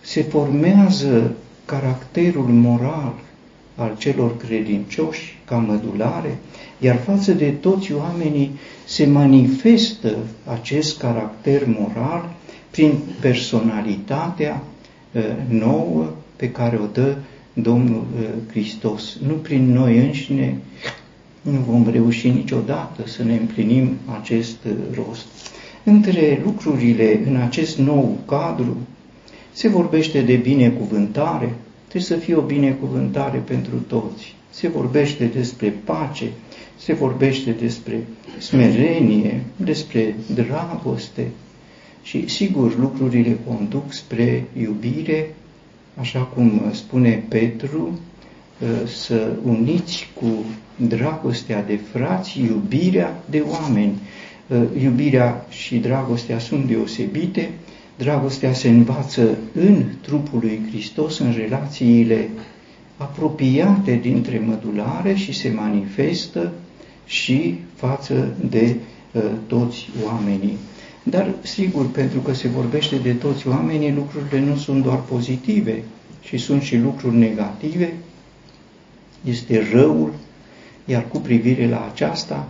se 0.01 0.21
formează 0.21 1.35
caracterul 1.65 2.47
moral 2.47 3.13
al 3.79 3.95
celor 3.97 4.37
credincioși 4.37 5.37
ca 5.45 5.57
mădulare, 5.57 6.37
iar 6.79 6.95
față 6.95 7.31
de 7.31 7.49
toți 7.49 7.93
oamenii 7.93 8.51
se 8.85 9.05
manifestă 9.05 10.17
acest 10.45 10.99
caracter 10.99 11.61
moral 11.65 12.29
prin 12.69 12.93
personalitatea 13.19 14.63
uh, 15.11 15.21
nouă 15.47 16.05
pe 16.35 16.51
care 16.51 16.79
o 16.83 16.85
dă 16.93 17.15
Domnul 17.53 18.03
uh, 18.19 18.27
Hristos. 18.51 19.17
Nu 19.27 19.33
prin 19.33 19.73
noi 19.73 19.97
înșine 19.97 20.57
nu 21.41 21.59
vom 21.59 21.89
reuși 21.91 22.29
niciodată 22.29 23.07
să 23.07 23.23
ne 23.23 23.33
împlinim 23.33 23.97
acest 24.19 24.57
uh, 24.65 24.71
rost. 24.95 25.25
Între 25.83 26.41
lucrurile 26.45 27.21
în 27.27 27.35
acest 27.35 27.77
nou 27.77 28.17
cadru 28.25 28.77
se 29.51 29.67
vorbește 29.67 30.21
de 30.21 30.35
binecuvântare, 30.35 31.55
Trebuie 31.89 32.01
să 32.01 32.15
fie 32.25 32.35
o 32.35 32.41
binecuvântare 32.41 33.37
pentru 33.37 33.75
toți. 33.87 34.35
Se 34.49 34.67
vorbește 34.67 35.25
despre 35.25 35.73
pace, 35.83 36.25
se 36.77 36.93
vorbește 36.93 37.51
despre 37.51 38.03
smerenie, 38.37 39.43
despre 39.55 40.15
dragoste, 40.33 41.27
Și 42.03 42.27
sigur, 42.27 42.77
lucrurile 42.77 43.37
conduc 43.47 43.91
spre 43.93 44.43
iubire, 44.59 45.35
așa 45.99 46.19
cum 46.19 46.61
spune 46.73 47.23
Petru, 47.27 47.99
să 48.85 49.31
uniți 49.43 50.09
cu 50.13 50.25
dragostea 50.75 51.63
de 51.63 51.79
frați 51.91 52.39
iubirea 52.39 53.23
de 53.29 53.43
oameni. 53.47 53.93
Iubirea 54.81 55.45
și 55.49 55.77
dragostea 55.77 56.39
sunt 56.39 56.65
deosebite, 56.65 57.49
dragostea 57.99 58.53
se 58.53 58.69
învață 58.69 59.37
în 59.53 59.83
trupul 60.01 60.39
lui 60.39 60.61
Hristos, 60.69 61.19
în 61.19 61.33
relațiile 61.37 62.29
apropiate 62.97 63.99
dintre 64.01 64.39
mădulare 64.45 65.13
și 65.13 65.33
se 65.33 65.49
manifestă 65.49 66.51
și 67.05 67.59
față 67.75 68.33
de 68.49 68.75
uh, 69.11 69.23
toți 69.47 69.89
oamenii. 70.05 70.57
Dar, 71.03 71.33
sigur, 71.41 71.91
pentru 71.91 72.19
că 72.19 72.33
se 72.33 72.47
vorbește 72.47 72.95
de 72.95 73.13
toți 73.13 73.47
oamenii, 73.47 73.93
lucrurile 73.93 74.39
nu 74.39 74.55
sunt 74.55 74.83
doar 74.83 75.01
pozitive, 75.01 75.83
ci 76.21 76.39
sunt 76.39 76.61
și 76.61 76.77
lucruri 76.77 77.15
negative, 77.15 77.93
este 79.23 79.67
răul, 79.73 80.13
iar 80.85 81.07
cu 81.07 81.17
privire 81.17 81.69
la 81.69 81.89
aceasta, 81.91 82.49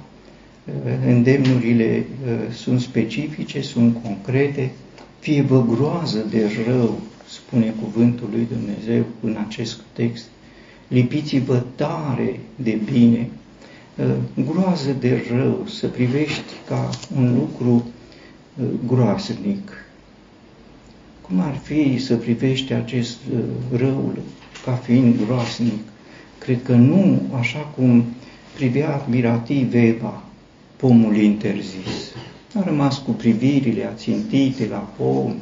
uh, 0.66 0.74
îndemnurile 1.08 2.06
uh, 2.26 2.54
sunt 2.54 2.82
specifice, 2.82 3.62
sunt 3.62 3.98
concrete, 4.04 4.72
fie 5.20 5.42
vă 5.42 5.64
groază 5.66 6.26
de 6.30 6.50
rău, 6.68 7.00
spune 7.28 7.74
cuvântul 7.82 8.28
lui 8.32 8.48
Dumnezeu 8.52 9.06
în 9.22 9.38
acest 9.48 9.82
text, 9.94 10.26
lipiți-vă 10.88 11.64
tare 11.76 12.40
de 12.56 12.80
bine, 12.92 13.30
uh, 13.96 14.16
groază 14.52 14.92
de 15.00 15.26
rău, 15.36 15.66
să 15.68 15.88
privești 15.88 16.54
ca 16.68 16.90
un 17.16 17.36
lucru 17.36 17.86
uh, 18.62 18.68
groaznic. 18.88 19.72
Cum 21.22 21.40
ar 21.40 21.56
fi 21.56 21.98
să 21.98 22.16
privești 22.16 22.74
acest 22.74 23.18
uh, 23.34 23.40
rău 23.80 24.14
ca 24.66 24.72
fiind 24.72 25.16
groaznic? 25.26 25.82
Cred 26.38 26.64
că 26.64 26.74
nu 26.74 27.22
așa 27.40 27.60
cum 27.60 28.04
privea 28.56 28.96
admirativ 28.96 29.74
Eva 29.74 30.24
pomul 30.76 31.18
interzis. 31.18 32.14
A 32.54 32.64
rămas 32.64 32.98
cu 32.98 33.12
privirile 33.12 33.86
ațintite 33.86 34.68
la 34.70 34.88
pom, 34.98 35.34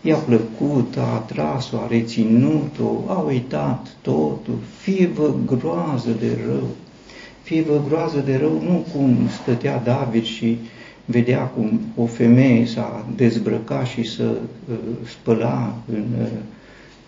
i-a 0.00 0.16
plăcut, 0.16 0.96
a 0.96 1.12
atras-o, 1.14 1.76
a 1.76 1.86
reținut-o, 1.86 3.12
a 3.12 3.18
uitat 3.18 3.96
totul, 4.02 4.58
fie 4.78 5.06
vă 5.06 5.34
groază 5.46 6.10
de 6.20 6.38
rău, 6.46 6.68
fie 7.42 7.62
vă 7.62 7.80
groază 7.88 8.18
de 8.18 8.36
rău, 8.36 8.62
nu 8.62 8.84
cum 8.92 9.16
stătea 9.42 9.78
David 9.78 10.24
și 10.24 10.58
vedea 11.04 11.40
cum 11.40 11.80
o 11.96 12.06
femeie 12.06 12.66
s-a 12.66 13.06
dezbrăcat 13.16 13.86
și 13.86 14.02
să 14.02 14.24
uh, 14.24 14.76
spăla 15.06 15.74
în 15.92 16.04
uh, 16.20 16.26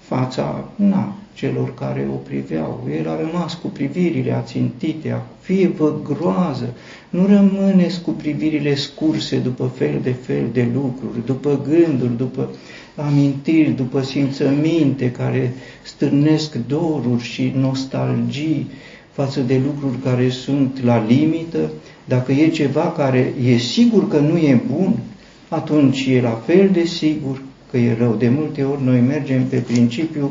fața 0.01 0.65
na, 0.75 1.15
celor 1.35 1.75
care 1.75 2.09
o 2.13 2.17
priveau. 2.17 2.89
El 2.99 3.09
a 3.09 3.21
rămas 3.21 3.55
cu 3.55 3.67
privirile 3.67 4.33
ațintite, 4.33 5.21
fie 5.41 5.69
vă 5.69 5.95
groază, 6.05 6.75
nu 7.11 7.27
rămâneți 7.27 8.03
cu 8.03 8.11
privirile 8.11 8.75
scurse 8.75 9.37
după 9.37 9.73
fel 9.77 10.01
de 10.03 10.13
fel 10.13 10.45
de 10.53 10.69
lucruri, 10.75 11.27
după 11.27 11.61
gânduri, 11.69 12.17
după 12.17 12.51
amintiri, 12.97 13.71
după 13.71 14.03
simțăminte 14.03 15.11
care 15.11 15.55
stârnesc 15.83 16.55
doruri 16.67 17.23
și 17.23 17.53
nostalgii 17.57 18.71
față 19.13 19.41
de 19.41 19.61
lucruri 19.65 19.97
care 20.03 20.29
sunt 20.29 20.83
la 20.85 21.05
limită, 21.09 21.71
dacă 22.05 22.33
e 22.33 22.49
ceva 22.49 22.93
care 22.97 23.33
e 23.45 23.57
sigur 23.57 24.09
că 24.09 24.19
nu 24.19 24.37
e 24.37 24.61
bun, 24.71 24.99
atunci 25.49 26.07
e 26.07 26.21
la 26.21 26.43
fel 26.47 26.69
de 26.73 26.85
sigur 26.85 27.43
că 27.71 27.77
e 27.77 27.97
rău. 27.99 28.15
De 28.15 28.29
multe 28.29 28.63
ori 28.63 28.85
noi 28.85 29.01
mergem 29.01 29.45
pe 29.45 29.57
principiu 29.57 30.31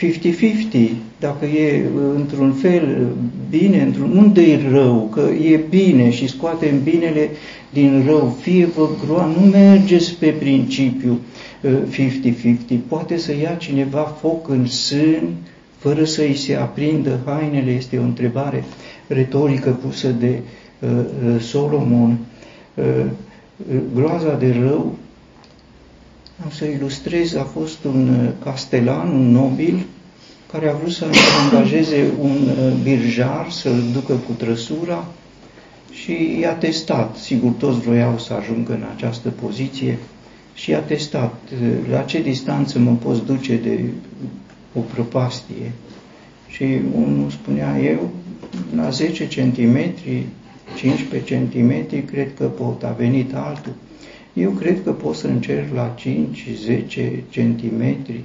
50-50, 0.00 0.90
dacă 1.20 1.44
e 1.44 1.84
într-un 2.14 2.52
fel 2.52 3.06
bine, 3.50 3.82
într-un, 3.82 4.16
unde 4.16 4.40
e 4.42 4.60
rău, 4.70 5.08
că 5.12 5.20
e 5.20 5.60
bine 5.68 6.10
și 6.10 6.28
scoatem 6.28 6.82
binele 6.82 7.30
din 7.72 8.02
rău, 8.06 8.36
fie 8.40 8.66
vă 8.66 8.88
groa, 9.04 9.24
nu 9.24 9.46
mergeți 9.46 10.14
pe 10.14 10.26
principiu 10.26 11.18
50-50, 11.64 12.76
poate 12.88 13.16
să 13.16 13.34
ia 13.42 13.54
cineva 13.54 14.16
foc 14.20 14.48
în 14.48 14.66
sân 14.66 15.28
fără 15.78 16.04
să 16.04 16.22
îi 16.22 16.36
se 16.36 16.54
aprindă 16.54 17.18
hainele, 17.24 17.70
este 17.70 17.98
o 17.98 18.02
întrebare 18.02 18.64
retorică 19.06 19.70
pusă 19.70 20.08
de 20.08 20.38
uh, 20.78 20.88
uh 20.88 21.40
Solomon. 21.40 22.18
Uh, 22.74 23.04
groaza 23.94 24.34
de 24.34 24.56
rău 24.60 24.94
am 26.44 26.50
să 26.50 26.64
ilustrez, 26.64 27.34
a 27.34 27.44
fost 27.44 27.84
un 27.84 28.08
uh, 28.08 28.30
castelan, 28.42 29.08
un 29.08 29.30
nobil, 29.30 29.86
care 30.52 30.68
a 30.68 30.72
vrut 30.74 30.92
să 30.92 31.06
angajeze 31.44 32.10
un 32.20 32.30
uh, 32.30 32.72
birjar 32.82 33.50
să-l 33.50 33.82
ducă 33.92 34.12
cu 34.12 34.32
trăsura 34.32 35.06
și 35.92 36.38
i-a 36.40 36.52
testat. 36.52 37.16
Sigur, 37.16 37.50
toți 37.50 37.80
vroiau 37.80 38.18
să 38.18 38.32
ajungă 38.32 38.72
în 38.72 38.84
această 38.96 39.28
poziție 39.28 39.98
și 40.54 40.70
i-a 40.70 40.80
testat 40.80 41.34
uh, 41.52 41.68
la 41.90 42.00
ce 42.00 42.22
distanță 42.22 42.78
mă 42.78 42.92
poți 43.02 43.24
duce 43.24 43.56
de 43.56 43.84
o 44.74 44.80
prăpastie. 44.80 45.72
Și 46.48 46.64
unul 46.94 47.30
spunea, 47.30 47.78
eu 47.80 48.10
la 48.76 48.90
10 48.90 49.26
cm, 49.26 49.78
15 50.76 51.48
cm, 51.52 52.04
cred 52.04 52.34
că 52.34 52.44
pot. 52.44 52.82
A 52.82 52.94
venit 52.98 53.34
altul. 53.34 53.72
Eu 54.32 54.50
cred 54.50 54.82
că 54.82 54.90
pot 54.90 55.14
să 55.14 55.26
încerc 55.26 55.74
la 55.74 55.94
5-10 55.94 56.00
centimetri. 57.28 58.20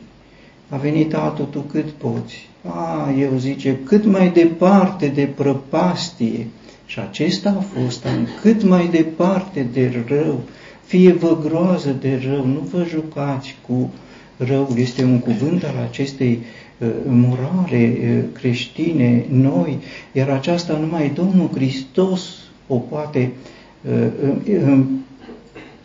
A 0.69 0.77
venit 0.77 1.13
altul, 1.13 1.45
tu 1.45 1.59
cât 1.59 1.89
poți? 1.89 2.49
A, 2.67 3.13
eu 3.19 3.37
zice, 3.37 3.77
cât 3.83 4.05
mai 4.05 4.29
departe 4.29 5.07
de 5.07 5.29
prăpastie. 5.35 6.47
Și 6.85 6.99
acesta 6.99 7.49
a 7.49 7.79
fost 7.79 8.05
an, 8.05 8.27
cât 8.41 8.63
mai 8.63 8.87
departe 8.87 9.67
de 9.73 10.03
rău. 10.07 10.41
Fie 10.85 11.11
vă 11.11 11.37
groază 11.43 11.95
de 11.99 12.21
rău, 12.29 12.45
nu 12.45 12.59
vă 12.71 12.85
jucați 12.89 13.55
cu 13.67 13.93
răul. 14.37 14.77
Este 14.77 15.03
un 15.03 15.19
cuvânt 15.19 15.63
al 15.63 15.75
acestei 15.89 16.39
uh, 16.77 16.87
morale 17.05 17.97
uh, 17.99 18.23
creștine 18.33 19.25
noi, 19.29 19.77
iar 20.11 20.29
aceasta 20.29 20.77
numai 20.77 21.11
Domnul 21.15 21.49
Hristos 21.53 22.35
o 22.67 22.75
poate 22.75 23.31
uh, 23.89 24.79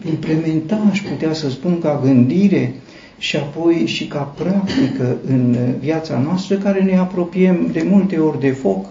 implementa, 0.08 0.86
aș 0.90 1.00
putea 1.00 1.32
să 1.32 1.50
spun, 1.50 1.78
ca 1.78 2.00
gândire 2.02 2.74
și 3.18 3.36
apoi 3.36 3.86
și 3.86 4.06
ca 4.06 4.18
practică 4.18 5.16
în 5.26 5.56
viața 5.80 6.18
noastră, 6.18 6.56
care 6.56 6.82
ne 6.82 6.96
apropiem 6.96 7.68
de 7.72 7.86
multe 7.88 8.18
ori 8.18 8.40
de 8.40 8.50
foc, 8.50 8.86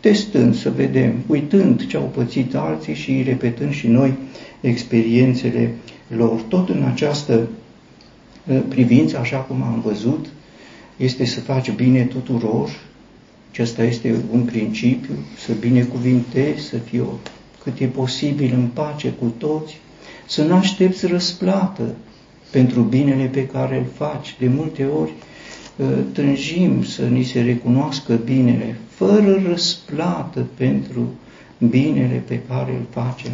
testând 0.00 0.54
să 0.54 0.70
vedem, 0.70 1.14
uitând 1.26 1.86
ce 1.86 1.96
au 1.96 2.10
pățit 2.14 2.54
alții 2.54 2.94
și 2.94 3.22
repetând 3.26 3.72
și 3.72 3.86
noi 3.86 4.14
experiențele 4.60 5.70
lor. 6.16 6.40
Tot 6.48 6.68
în 6.68 6.82
această 6.92 7.48
uh, 8.46 8.60
privință, 8.68 9.18
așa 9.18 9.36
cum 9.36 9.62
am 9.62 9.82
văzut, 9.84 10.26
este 10.96 11.24
să 11.24 11.40
faci 11.40 11.70
bine 11.70 12.02
tuturor, 12.02 12.70
acesta 13.50 13.82
este 13.82 14.14
un 14.32 14.40
principiu, 14.40 15.14
să 15.38 15.52
binecuvintezi, 15.60 16.64
să 16.64 16.76
fii 16.76 17.02
cât 17.62 17.78
e 17.78 17.86
posibil 17.86 18.52
în 18.54 18.66
pace 18.72 19.08
cu 19.08 19.32
toți, 19.38 19.80
să 20.26 20.42
nu 20.42 20.54
aștepți 20.54 21.06
răsplată 21.06 21.94
pentru 22.50 22.80
binele 22.80 23.24
pe 23.24 23.46
care 23.46 23.78
îl 23.78 23.86
faci. 23.96 24.36
De 24.38 24.48
multe 24.48 24.84
ori 24.84 25.12
ă, 25.80 25.84
tânjim 26.12 26.84
să 26.84 27.02
ni 27.02 27.22
se 27.22 27.40
recunoască 27.40 28.14
binele, 28.14 28.78
fără 28.88 29.42
răsplată 29.48 30.46
pentru 30.56 31.08
binele 31.58 32.22
pe 32.26 32.40
care 32.48 32.72
îl 32.72 32.86
facem. 32.90 33.32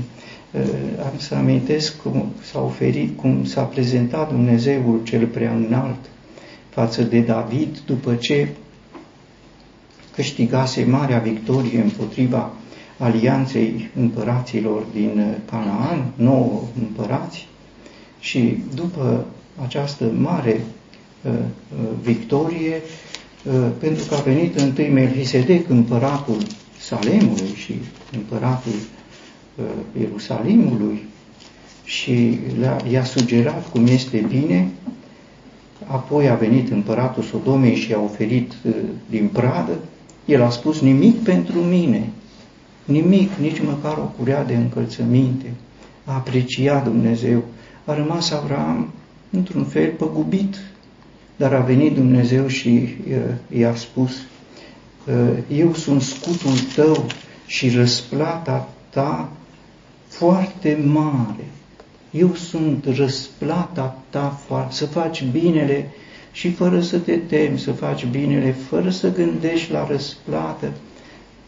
Ă, 0.54 0.60
am 1.04 1.12
să 1.16 1.34
amintesc 1.34 2.02
cum 2.02 2.32
s-a 2.40 2.60
oferit, 2.62 3.16
cum 3.16 3.44
s-a 3.44 3.62
prezentat 3.62 4.28
Dumnezeul 4.28 5.00
cel 5.02 5.26
prea 5.26 5.52
înalt 5.52 5.98
față 6.68 7.02
de 7.02 7.20
David 7.20 7.78
după 7.86 8.14
ce 8.14 8.48
câștigase 10.14 10.84
marea 10.84 11.18
victorie 11.18 11.80
împotriva 11.80 12.50
alianței 13.00 13.90
împăraților 13.96 14.82
din 14.92 15.12
uh, 15.18 15.34
Canaan, 15.50 16.12
nouă 16.14 16.62
împărați, 16.80 17.48
și 18.20 18.58
după 18.74 19.26
această 19.62 20.04
mare 20.18 20.60
uh, 21.22 21.32
uh, 21.32 21.88
victorie, 22.02 22.82
uh, 23.44 23.66
pentru 23.78 24.04
că 24.08 24.14
a 24.14 24.20
venit 24.20 24.58
întâi 24.58 24.88
Melchisedec, 24.88 25.68
împăratul 25.68 26.36
Salemului 26.78 27.54
și 27.54 27.74
împăratul 28.16 28.72
uh, 29.54 29.64
Ierusalimului, 30.00 31.08
și 31.84 32.38
i-a 32.90 33.04
sugerat 33.04 33.70
cum 33.70 33.86
este 33.86 34.26
bine, 34.28 34.68
apoi 35.86 36.28
a 36.28 36.34
venit 36.34 36.70
împăratul 36.70 37.22
Sodomei 37.22 37.74
și 37.74 37.92
a 37.92 38.00
oferit 38.00 38.52
uh, 38.64 38.72
din 39.10 39.28
pradă, 39.32 39.78
el 40.24 40.42
a 40.42 40.50
spus 40.50 40.80
nimic 40.80 41.22
pentru 41.22 41.58
mine, 41.58 42.08
Nimic, 42.84 43.30
nici 43.32 43.60
măcar 43.60 43.98
o 43.98 44.12
curea 44.18 44.44
de 44.44 44.54
încălțăminte. 44.54 45.52
A 46.04 46.14
apreciat 46.14 46.84
Dumnezeu 46.84 47.44
a 47.84 47.94
rămas 47.94 48.30
Avram 48.30 48.90
într-un 49.30 49.64
fel 49.64 49.90
păgubit, 49.90 50.56
dar 51.36 51.54
a 51.54 51.60
venit 51.60 51.94
Dumnezeu 51.94 52.46
și 52.46 52.88
i-a 53.56 53.74
spus, 53.74 54.12
eu 55.48 55.74
sunt 55.74 56.02
scutul 56.02 56.58
tău 56.74 57.06
și 57.46 57.70
răsplata 57.70 58.68
ta 58.90 59.30
foarte 60.08 60.82
mare. 60.86 61.44
Eu 62.10 62.34
sunt 62.34 62.84
răsplata 62.96 63.98
ta 64.10 64.40
foarte, 64.46 64.74
să 64.74 64.86
faci 64.86 65.24
binele 65.24 65.90
și 66.32 66.52
fără 66.52 66.80
să 66.80 66.98
te 66.98 67.16
temi, 67.16 67.58
să 67.58 67.72
faci 67.72 68.06
binele, 68.06 68.52
fără 68.52 68.90
să 68.90 69.12
gândești 69.12 69.72
la 69.72 69.86
răsplată. 69.86 70.72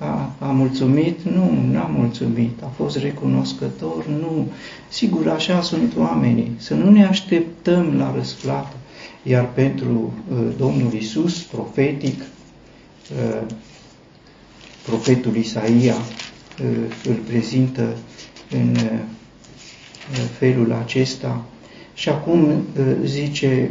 A, 0.03 0.33
a 0.39 0.47
mulțumit? 0.47 1.23
Nu, 1.23 1.51
n-a 1.71 1.91
mulțumit. 1.97 2.63
A 2.63 2.71
fost 2.77 2.97
recunoscător? 2.97 4.07
Nu. 4.07 4.51
Sigur, 4.89 5.29
așa 5.29 5.61
sunt 5.61 5.97
oamenii. 5.97 6.51
Să 6.57 6.75
nu 6.75 6.91
ne 6.91 7.07
așteptăm 7.07 7.95
la 7.99 8.15
răsplată. 8.15 8.77
Iar 9.23 9.53
pentru 9.53 10.13
uh, 10.33 10.39
Domnul 10.59 10.93
Isus, 10.93 11.43
profetic, 11.43 12.21
uh, 12.21 13.47
profetul 14.87 15.37
Isaia 15.37 15.95
uh, 15.95 16.77
îl 17.09 17.15
prezintă 17.15 17.97
în 18.51 18.77
uh, 18.77 18.99
felul 20.39 20.73
acesta 20.73 21.45
și 21.95 22.09
acum 22.09 22.43
uh, 22.45 22.97
zice 23.05 23.71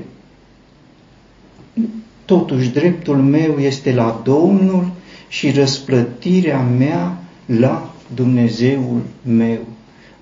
totuși 2.26 2.70
dreptul 2.70 3.18
meu 3.18 3.58
este 3.58 3.94
la 3.94 4.22
Domnul 4.24 4.92
și 5.32 5.52
răsplătirea 5.52 6.62
mea 6.62 7.18
la 7.46 7.94
Dumnezeul 8.16 9.02
meu. 9.24 9.60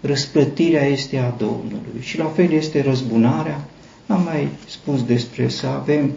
Răsplătirea 0.02 0.86
este 0.86 1.18
a 1.18 1.30
Domnului 1.38 2.00
și 2.00 2.18
la 2.18 2.26
fel 2.26 2.52
este 2.52 2.82
răzbunarea. 2.82 3.68
Am 4.08 4.22
mai 4.24 4.48
spus 4.68 5.04
despre 5.04 5.48
să 5.48 5.68
avem 5.68 6.12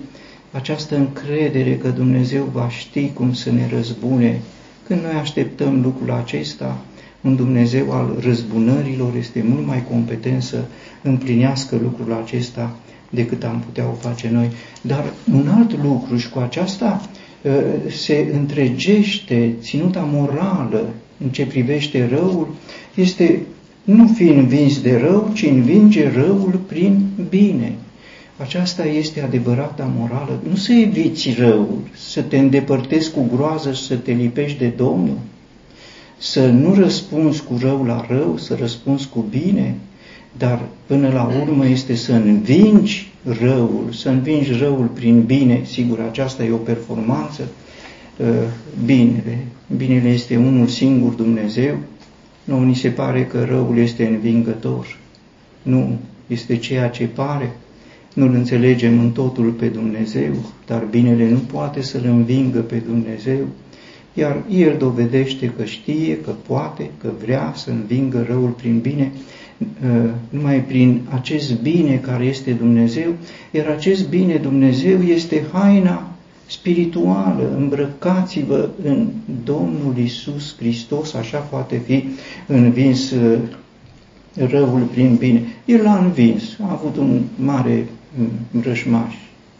această 0.50 0.96
încredere 0.96 1.76
că 1.76 1.88
Dumnezeu 1.88 2.48
va 2.52 2.68
ști 2.68 3.10
cum 3.14 3.34
să 3.34 3.52
ne 3.52 3.68
răzbune. 3.74 4.40
Când 4.86 5.02
noi 5.02 5.14
așteptăm 5.20 5.82
lucrul 5.82 6.10
acesta, 6.10 6.78
un 7.20 7.36
Dumnezeu 7.36 7.92
al 7.92 8.16
răzbunărilor 8.20 9.14
este 9.18 9.44
mult 9.48 9.66
mai 9.66 9.84
competent 9.90 10.42
să 10.42 10.64
împlinească 11.02 11.78
lucrul 11.82 12.12
acesta 12.24 12.76
decât 13.10 13.44
am 13.44 13.62
putea 13.64 13.84
o 13.88 14.08
face 14.08 14.28
noi. 14.32 14.50
Dar 14.80 15.12
un 15.32 15.48
alt 15.48 15.82
lucru 15.82 16.16
și 16.16 16.28
cu 16.28 16.38
aceasta 16.38 17.00
uh, 17.02 17.20
se 17.88 18.30
întregește 18.32 19.54
ținuta 19.60 20.08
morală 20.12 20.86
în 21.24 21.28
ce 21.30 21.46
privește 21.46 22.08
răul, 22.12 22.48
este 22.94 23.40
nu 23.84 24.06
fi 24.06 24.28
învins 24.28 24.80
de 24.80 24.96
rău, 24.96 25.30
ci 25.34 25.42
învinge 25.42 26.10
răul 26.10 26.60
prin 26.66 27.06
bine. 27.28 27.72
Aceasta 28.36 28.86
este 28.86 29.20
adevărata 29.20 29.92
morală. 29.96 30.40
Nu 30.48 30.56
să 30.56 30.72
eviți 30.72 31.34
răul, 31.38 31.78
să 31.94 32.22
te 32.22 32.38
îndepărtezi 32.38 33.10
cu 33.10 33.28
groază 33.34 33.72
și 33.72 33.82
să 33.82 33.94
te 33.94 34.12
lipești 34.12 34.58
de 34.58 34.72
Domnul, 34.76 35.18
să 36.18 36.46
nu 36.46 36.74
răspunzi 36.74 37.42
cu 37.44 37.58
rău 37.60 37.84
la 37.84 38.06
rău, 38.08 38.36
să 38.36 38.56
răspunzi 38.60 39.08
cu 39.08 39.24
bine, 39.30 39.74
dar 40.38 40.62
până 40.86 41.08
la 41.08 41.32
urmă 41.42 41.66
este 41.66 41.94
să 41.94 42.12
învingi 42.12 43.12
răul, 43.40 43.88
să 43.90 44.08
învingi 44.08 44.52
răul 44.52 44.86
prin 44.86 45.22
bine, 45.22 45.60
sigur, 45.64 46.00
aceasta 46.00 46.44
e 46.44 46.50
o 46.50 46.56
performanță, 46.56 47.48
uh, 48.16 48.26
binele. 48.84 49.38
Binele 49.76 50.08
este 50.08 50.36
unul 50.36 50.66
singur 50.66 51.12
Dumnezeu, 51.12 51.78
nu 52.44 52.64
ni 52.64 52.74
se 52.74 52.88
pare 52.88 53.24
că 53.24 53.44
răul 53.44 53.78
este 53.78 54.06
învingător. 54.06 54.98
Nu, 55.62 55.98
este 56.26 56.56
ceea 56.56 56.88
ce 56.88 57.04
pare. 57.04 57.50
Nu-L 58.14 58.34
înțelegem 58.34 58.98
în 58.98 59.10
totul 59.10 59.50
pe 59.50 59.66
Dumnezeu, 59.66 60.32
dar 60.66 60.86
binele 60.90 61.30
nu 61.30 61.38
poate 61.38 61.82
să-L 61.82 62.04
învingă 62.04 62.58
pe 62.58 62.76
Dumnezeu, 62.76 63.46
iar 64.14 64.42
El 64.50 64.76
dovedește 64.78 65.52
că 65.56 65.64
știe, 65.64 66.20
că 66.20 66.30
poate, 66.46 66.90
că 67.00 67.10
vrea 67.22 67.52
să 67.56 67.70
învingă 67.70 68.26
răul 68.28 68.48
prin 68.48 68.78
bine, 68.78 69.12
uh, 69.14 69.20
numai 70.28 70.64
prin 70.64 71.00
acest 71.08 71.60
bine 71.60 71.96
care 71.96 72.24
este 72.24 72.50
Dumnezeu, 72.50 73.14
iar 73.50 73.66
acest 73.66 74.08
bine 74.08 74.34
Dumnezeu 74.34 75.02
este 75.02 75.42
haina 75.52 76.12
spirituală, 76.46 77.54
îmbrăcați-vă 77.56 78.68
în 78.84 79.08
Domnul 79.44 79.96
Isus 79.96 80.56
Hristos, 80.56 81.14
așa 81.14 81.38
poate 81.38 81.76
fi 81.86 82.04
învins 82.46 83.10
uh, 83.10 83.38
răul 84.34 84.80
prin 84.80 85.14
bine. 85.14 85.42
El 85.64 85.82
l-a 85.82 85.98
învins, 85.98 86.42
a 86.60 86.72
avut 86.72 86.96
un 86.96 87.22
mare 87.36 87.86
vrăjmaș, 88.50 89.14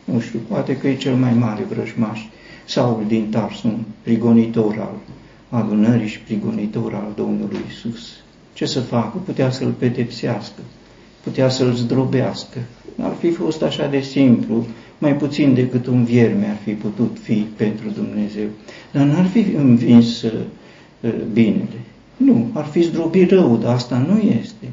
nu 0.05 0.21
știu, 0.21 0.39
poate 0.49 0.77
că 0.77 0.89
e 0.89 0.95
cel 0.95 1.15
mai 1.15 1.35
mare 1.35 1.67
vrăjmaș, 1.69 2.21
Saul 2.65 3.05
din 3.09 3.27
Tars, 3.31 3.63
un 3.63 3.79
prigonitor 4.03 4.79
al 4.79 4.95
adunării 5.61 6.09
și 6.09 6.21
prigonitor 6.21 6.95
al 6.95 7.13
Domnului 7.17 7.61
Isus. 7.69 8.22
Ce 8.63 8.69
să 8.69 8.81
facă? 8.81 9.19
Putea 9.25 9.51
să-l 9.51 9.75
pedepsească, 9.79 10.61
putea 11.23 11.49
să-l 11.49 11.73
zdrobească. 11.73 12.59
Ar 13.01 13.13
fi 13.19 13.31
fost 13.31 13.63
așa 13.63 13.87
de 13.87 14.01
simplu, 14.01 14.67
mai 14.99 15.17
puțin 15.17 15.55
decât 15.55 15.87
un 15.87 16.05
vierme 16.05 16.47
ar 16.47 16.57
fi 16.65 16.71
putut 16.71 17.17
fi 17.23 17.47
pentru 17.57 17.89
Dumnezeu. 17.89 18.47
Dar 18.93 19.03
n-ar 19.07 19.27
fi 19.27 19.39
învins 19.57 20.23
uh, 20.23 20.33
binele. 21.33 21.81
Nu, 22.17 22.51
ar 22.53 22.65
fi 22.65 22.83
zdrobit 22.83 23.31
rău, 23.31 23.57
dar 23.57 23.75
asta 23.75 24.07
nu 24.09 24.19
este. 24.41 24.69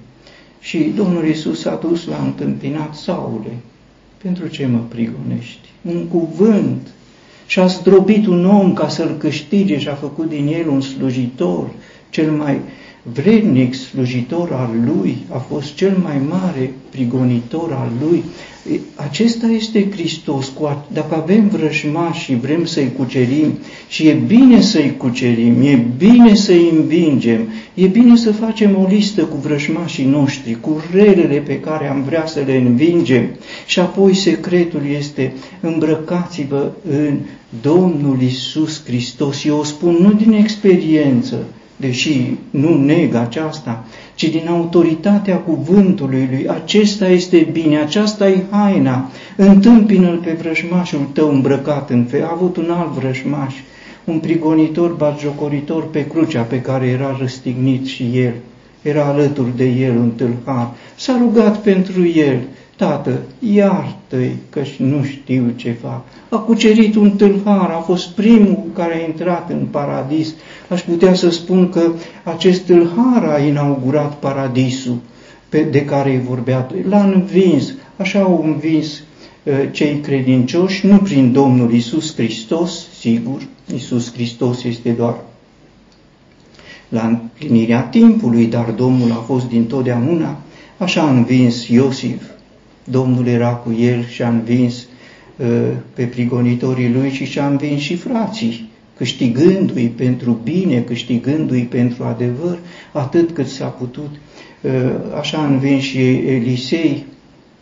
Și 0.59 0.91
Domnul 0.95 1.27
Isus 1.27 1.65
a 1.65 1.75
dus 1.75 2.05
la 2.05 2.21
întâmpinat 2.23 2.95
Saule. 2.95 3.57
Pentru 4.21 4.47
ce 4.47 4.65
mă 4.65 4.79
prigonești? 4.87 5.69
Un 5.81 6.05
cuvânt. 6.05 6.87
Și 7.45 7.59
a 7.59 7.65
zdrobit 7.65 8.25
un 8.25 8.45
om 8.45 8.73
ca 8.73 8.87
să-l 8.87 9.15
câștige 9.17 9.79
și 9.79 9.87
a 9.87 9.93
făcut 9.93 10.29
din 10.29 10.47
el 10.47 10.67
un 10.67 10.81
slujitor, 10.81 11.69
cel 12.09 12.31
mai 12.31 12.61
vrednic 13.03 13.73
slujitor 13.73 14.51
al 14.51 14.69
lui, 14.85 15.17
a 15.29 15.37
fost 15.37 15.75
cel 15.75 15.97
mai 16.03 16.21
mare 16.29 16.73
prigonitor 16.89 17.71
al 17.71 17.91
lui. 18.07 18.23
Acesta 18.95 19.47
este 19.47 19.89
Hristos. 19.91 20.51
Dacă 20.93 21.15
avem 21.15 21.47
vrăjmași 21.47 22.23
și 22.23 22.35
vrem 22.35 22.65
să-i 22.65 22.91
cucerim, 22.97 23.57
și 23.87 24.07
e 24.07 24.13
bine 24.13 24.61
să-i 24.61 24.93
cucerim, 24.97 25.61
e 25.61 25.85
bine 25.97 26.35
să-i 26.35 26.69
învingem, 26.69 27.47
e 27.73 27.87
bine 27.87 28.15
să 28.15 28.31
facem 28.31 28.75
o 28.75 28.87
listă 28.89 29.23
cu 29.23 29.37
vrăjmașii 29.37 30.05
noștri, 30.05 30.57
cu 30.61 30.81
relele 30.93 31.37
pe 31.37 31.59
care 31.59 31.87
am 31.89 32.03
vrea 32.03 32.25
să 32.25 32.43
le 32.45 32.55
învingem. 32.55 33.29
Și 33.65 33.79
apoi 33.79 34.15
secretul 34.15 34.81
este 34.97 35.33
îmbrăcați-vă 35.59 36.71
în 36.89 37.17
Domnul 37.61 38.21
Isus 38.21 38.83
Hristos. 38.85 39.43
Eu 39.43 39.57
o 39.57 39.63
spun 39.63 39.97
nu 40.01 40.13
din 40.13 40.31
experiență, 40.31 41.35
deși 41.79 42.37
nu 42.49 42.83
neg 42.83 43.15
aceasta, 43.15 43.85
ci 44.15 44.29
din 44.29 44.47
autoritatea 44.47 45.37
cuvântului 45.37 46.27
lui. 46.31 46.47
Acesta 46.47 47.07
este 47.07 47.47
bine, 47.51 47.77
aceasta 47.77 48.29
e 48.29 48.43
haina. 48.49 49.09
Întâmpină-l 49.35 50.17
pe 50.17 50.31
vrăjmașul 50.31 51.07
tău 51.13 51.29
îmbrăcat 51.33 51.89
în 51.89 52.03
fe. 52.03 52.21
A 52.21 52.31
avut 52.31 52.57
un 52.57 52.69
alt 52.69 52.91
vrăjmaș, 52.91 53.53
un 54.03 54.19
prigonitor 54.19 54.91
batjocoritor 54.91 55.89
pe 55.89 56.07
crucea 56.07 56.41
pe 56.41 56.61
care 56.61 56.87
era 56.87 57.17
răstignit 57.19 57.85
și 57.85 58.11
el. 58.13 58.33
Era 58.81 59.05
alături 59.05 59.57
de 59.57 59.65
el 59.65 59.97
un 59.97 60.09
tâlhar. 60.09 60.73
S-a 60.95 61.17
rugat 61.19 61.57
pentru 61.61 62.07
el 62.07 62.39
Tată, 62.79 63.19
iartă-i 63.39 64.35
că 64.49 64.61
nu 64.77 65.03
știu 65.03 65.53
ce 65.55 65.71
fac. 65.71 66.01
A 66.29 66.37
cucerit 66.37 66.95
un 66.95 67.11
tâlhar, 67.11 67.69
a 67.69 67.79
fost 67.79 68.09
primul 68.09 68.63
care 68.73 68.93
a 68.95 69.07
intrat 69.07 69.49
în 69.49 69.65
paradis. 69.71 70.33
Aș 70.69 70.81
putea 70.81 71.13
să 71.13 71.29
spun 71.29 71.69
că 71.69 71.91
acest 72.23 72.61
tâlhar 72.61 73.23
a 73.23 73.39
inaugurat 73.39 74.15
paradisul 74.15 74.97
pe, 75.49 75.61
de 75.61 75.85
care 75.85 76.11
îi 76.11 76.21
vorbea. 76.21 76.67
L-a 76.89 77.03
învins, 77.03 77.73
așa 77.97 78.19
au 78.19 78.43
învins 78.43 78.87
uh, 79.43 79.53
cei 79.71 79.99
credincioși, 79.99 80.87
nu 80.87 80.97
prin 80.97 81.31
Domnul 81.31 81.73
Isus 81.73 82.15
Hristos, 82.15 82.87
sigur, 82.99 83.41
Isus 83.75 84.13
Hristos 84.13 84.63
este 84.63 84.89
doar 84.89 85.15
la 86.89 87.07
împlinirea 87.07 87.81
timpului, 87.81 88.45
dar 88.45 88.69
Domnul 88.69 89.11
a 89.11 89.23
fost 89.25 89.47
dintotdeauna, 89.47 90.37
așa 90.77 91.01
a 91.01 91.09
învins 91.09 91.67
Iosif 91.67 92.21
Domnul 92.89 93.27
era 93.27 93.49
cu 93.49 93.71
el 93.71 94.05
și 94.05 94.21
a 94.21 94.27
învins 94.27 94.87
uh, 95.37 95.47
pe 95.93 96.03
prigonitorii 96.03 96.91
lui 96.91 97.11
și 97.11 97.25
și-a 97.25 97.47
învins 97.47 97.81
și 97.81 97.95
frații, 97.95 98.68
câștigându-i 98.99 99.87
pentru 99.87 100.39
bine, 100.43 100.81
câștigându-i 100.81 101.63
pentru 101.63 102.03
adevăr, 102.03 102.59
atât 102.91 103.31
cât 103.31 103.47
s-a 103.47 103.65
putut. 103.65 104.15
Uh, 104.61 104.71
așa 105.19 105.37
a 105.37 105.45
învins 105.45 105.83
și 105.83 105.99
Elisei. 106.07 107.05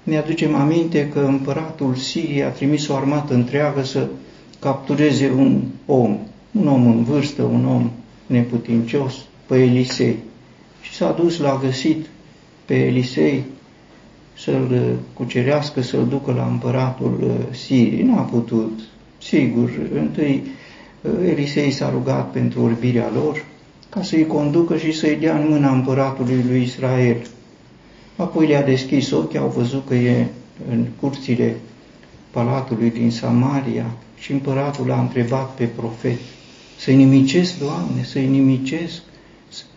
Ne 0.04 0.18
aducem 0.18 0.56
aminte 0.56 1.10
că 1.14 1.20
împăratul 1.20 1.96
Siriei 1.96 2.44
a 2.44 2.50
trimis 2.50 2.88
o 2.88 2.96
armată 2.96 3.34
întreagă 3.34 3.84
să 3.84 4.08
captureze 4.60 5.32
un 5.38 5.64
om, 5.86 6.18
un 6.52 6.68
om 6.68 6.88
în 6.88 7.04
vârstă, 7.04 7.42
un 7.42 7.66
om 7.66 7.92
neputincios, 8.26 9.14
pe 9.46 9.56
Elisei. 9.62 10.16
Și 10.82 10.94
s-a 10.94 11.12
dus, 11.12 11.40
l-a 11.40 11.60
găsit 11.64 12.06
pe 12.66 12.76
Elisei 12.86 13.44
să-l 14.38 14.96
cucerească, 15.14 15.82
să-l 15.82 16.08
ducă 16.08 16.32
la 16.32 16.48
împăratul 16.52 17.46
Siriei. 17.52 18.04
N-a 18.04 18.22
putut. 18.22 18.80
Sigur, 19.18 19.72
întâi 19.94 20.44
Elisei 21.26 21.72
s-a 21.72 21.90
rugat 21.90 22.32
pentru 22.32 22.64
orbirea 22.64 23.12
lor, 23.14 23.46
ca 23.90 24.04
să-i 24.04 24.26
conducă 24.26 24.78
și 24.78 24.92
să-i 24.92 25.16
dea 25.16 25.38
în 25.38 25.48
mâna 25.50 25.72
împăratului 25.72 26.44
lui 26.48 26.62
Israel. 26.62 27.28
Apoi 28.16 28.48
le-a 28.48 28.64
deschis 28.64 29.12
ochii, 29.12 29.40
au 29.40 29.54
văzut 29.56 29.88
că 29.88 29.96
e 29.96 30.26
în 30.70 30.86
curțile 31.00 31.56
palatului 32.32 32.90
din 32.90 33.12
Samaria 33.12 33.86
și 34.18 34.32
împăratul 34.32 34.92
a 34.92 35.00
întrebat 35.00 35.56
pe 35.56 35.64
profet, 35.64 36.20
să-i 36.80 36.96
nimicesc, 36.96 37.60
Doamne, 37.60 38.04
să-i 38.04 38.28
nimicesc. 38.28 39.02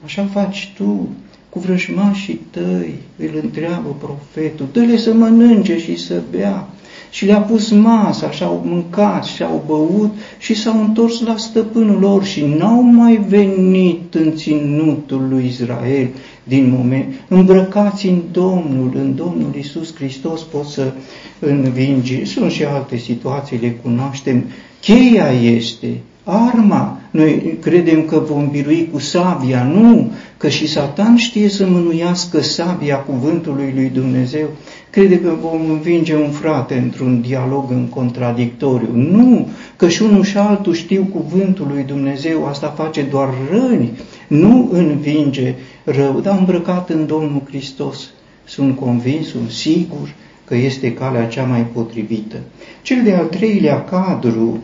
Așa 0.05 0.29
faci 0.33 0.73
Tu 0.77 1.09
cu 1.49 1.59
vrăjmașii 1.59 2.41
tăi, 2.51 2.95
îl 3.17 3.41
întreabă 3.43 3.97
profetul, 3.99 4.69
dă-le 4.73 4.97
să 4.97 5.15
mănânce 5.15 5.79
și 5.79 5.97
să 5.97 6.23
bea 6.31 6.69
și 7.11 7.25
le-a 7.25 7.41
pus 7.41 7.71
masa 7.71 8.31
și 8.31 8.43
au 8.43 8.63
mâncat 8.67 9.25
și 9.25 9.43
au 9.43 9.65
băut 9.67 10.15
și 10.39 10.55
s-au 10.55 10.81
întors 10.81 11.21
la 11.21 11.37
stăpânul 11.37 12.01
lor 12.01 12.25
și 12.25 12.45
n-au 12.45 12.83
mai 12.83 13.25
venit 13.29 14.15
în 14.15 14.37
ținutul 14.37 15.27
lui 15.29 15.47
Israel 15.47 16.09
din 16.45 16.75
moment. 16.79 17.15
Îmbrăcați 17.29 18.07
în 18.07 18.23
Domnul, 18.33 18.91
în 18.95 19.15
Domnul 19.15 19.55
Isus 19.59 19.95
Hristos 19.95 20.43
pot 20.43 20.65
să 20.65 20.93
învingi. 21.39 22.25
Sunt 22.25 22.51
și 22.51 22.65
alte 22.65 22.97
situații, 22.97 23.59
le 23.59 23.71
cunoaștem. 23.71 24.45
Cheia 24.81 25.31
este 25.31 26.01
arma. 26.25 27.01
Noi 27.11 27.59
credem 27.61 28.05
că 28.05 28.19
vom 28.19 28.49
birui 28.51 28.89
cu 28.93 28.99
sabia, 28.99 29.63
nu, 29.65 30.13
că 30.37 30.49
și 30.49 30.67
Satan 30.67 31.17
știe 31.17 31.49
să 31.49 31.67
mânuiască 31.67 32.41
sabia 32.41 32.97
cuvântului 32.97 33.73
lui 33.75 33.91
Dumnezeu. 33.95 34.47
Crede 34.91 35.21
că 35.21 35.33
vom 35.41 35.71
învinge 35.71 36.17
un 36.17 36.31
frate 36.31 36.75
într-un 36.75 37.21
dialog 37.21 37.71
în 37.71 37.87
contradictoriu. 37.87 38.89
Nu, 38.95 39.49
că 39.77 39.89
și 39.89 40.03
unul 40.03 40.25
și 40.25 40.37
altul 40.37 40.75
știu 40.75 41.09
cuvântul 41.13 41.67
lui 41.73 41.83
Dumnezeu, 41.83 42.47
asta 42.47 42.67
face 42.67 43.03
doar 43.03 43.29
răni, 43.51 43.91
nu 44.29 44.69
învinge 44.73 45.55
rău, 45.85 46.21
dar 46.21 46.39
îmbrăcat 46.39 46.91
în 46.91 47.07
Domnul 47.07 47.43
Hristos. 47.47 48.11
Sunt 48.45 48.77
convins, 48.77 49.27
sunt 49.27 49.51
sigur 49.51 50.15
că 50.45 50.55
este 50.57 50.95
calea 50.95 51.27
cea 51.27 51.45
mai 51.45 51.67
potrivită. 51.73 52.37
Cel 52.83 53.03
de-al 53.03 53.25
treilea 53.25 53.85
cadru 53.85 54.59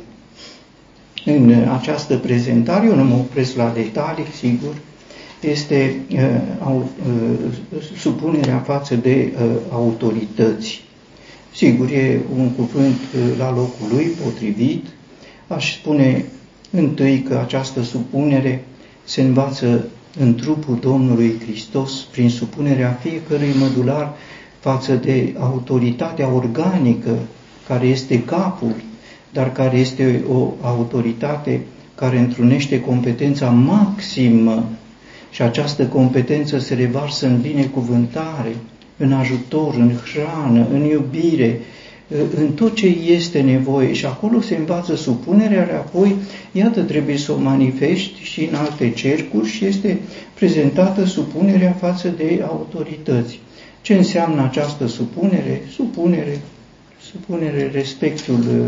în 1.27 1.69
această 1.79 2.17
prezentare, 2.17 2.87
eu 2.87 2.95
nu 2.95 3.05
mă 3.05 3.15
opresc 3.15 3.57
la 3.57 3.73
detalii, 3.75 4.27
sigur, 4.37 4.75
este 5.41 6.01
uh, 6.13 6.21
uh, 6.67 6.83
supunerea 7.97 8.59
față 8.59 8.95
de 8.95 9.33
uh, 9.35 9.51
autorități. 9.73 10.83
Sigur, 11.55 11.91
e 11.91 12.21
un 12.37 12.51
cuvânt 12.51 12.95
uh, 13.15 13.39
la 13.39 13.51
locul 13.51 13.87
lui, 13.93 14.05
potrivit. 14.25 14.87
Aș 15.47 15.75
spune 15.75 16.25
întâi 16.71 17.23
că 17.23 17.39
această 17.39 17.83
supunere 17.83 18.65
se 19.05 19.23
învață 19.23 19.89
în 20.19 20.35
trupul 20.35 20.79
Domnului 20.81 21.41
Hristos 21.47 21.93
prin 22.01 22.31
supunerea 22.31 22.99
fiecărui 23.03 23.55
mădular 23.59 24.15
față 24.61 24.95
de 24.95 25.35
autoritatea 25.39 26.29
organică 26.29 27.19
care 27.69 27.87
este 27.87 28.23
capul, 28.23 28.75
dar 29.37 29.53
care 29.53 29.77
este 29.77 30.25
o 30.33 30.53
autoritate 30.61 31.61
care 31.95 32.19
întrunește 32.19 32.81
competența 32.81 33.49
maximă 33.49 34.69
și 35.31 35.43
această 35.43 35.85
competență 35.85 36.59
se 36.59 36.75
revarsă 36.75 37.27
în 37.27 37.41
binecuvântare, 37.41 38.57
în 38.97 39.13
ajutor, 39.13 39.75
în 39.75 39.93
hrană, 40.05 40.67
în 40.73 40.85
iubire, 40.85 41.61
în 42.37 42.53
tot 42.53 42.75
ce 42.75 42.87
este 42.87 43.41
nevoie 43.41 43.93
și 43.93 44.07
acolo 44.07 44.41
se 44.41 44.57
învață 44.57 44.95
supunerea, 44.95 45.77
apoi, 45.77 46.15
iată, 46.53 46.81
trebuie 46.81 47.17
să 47.17 47.33
o 47.33 47.39
manifesti 47.39 48.23
și 48.23 48.45
în 48.45 48.55
alte 48.55 48.91
cercuri 48.91 49.49
și 49.49 49.65
este 49.65 49.99
prezentată 50.35 51.05
supunerea 51.05 51.73
față 51.73 52.09
de 52.09 52.45
autorități. 52.47 53.41
Ce 53.81 53.95
înseamnă 53.95 54.43
această 54.45 54.87
supunere? 54.87 55.63
Supunere, 55.75 56.41
supunere 57.11 57.71
respectul 57.73 58.39
uh, 58.39 58.67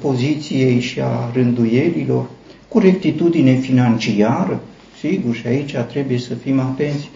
poziției 0.00 0.80
și 0.80 1.00
a 1.00 1.30
rânduielilor, 1.34 2.30
corectitudine 2.68 3.54
financiară, 3.54 4.62
sigur, 5.00 5.34
și 5.34 5.46
aici 5.46 5.74
trebuie 5.90 6.18
să 6.18 6.34
fim 6.34 6.60
atenți, 6.60 7.10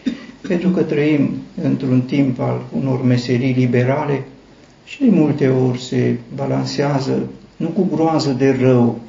pentru 0.49 0.69
că 0.69 0.83
trăim 0.83 1.31
într-un 1.63 2.01
timp 2.01 2.41
al 2.41 2.63
unor 2.81 3.05
meserii 3.05 3.55
liberale 3.59 4.23
și 4.85 5.01
de 5.01 5.11
multe 5.11 5.49
ori 5.49 5.81
se 5.81 6.17
balansează 6.35 7.29
nu 7.57 7.69
cu 7.69 7.89
groază 7.95 8.31
de 8.39 8.57
rău, 8.61 9.01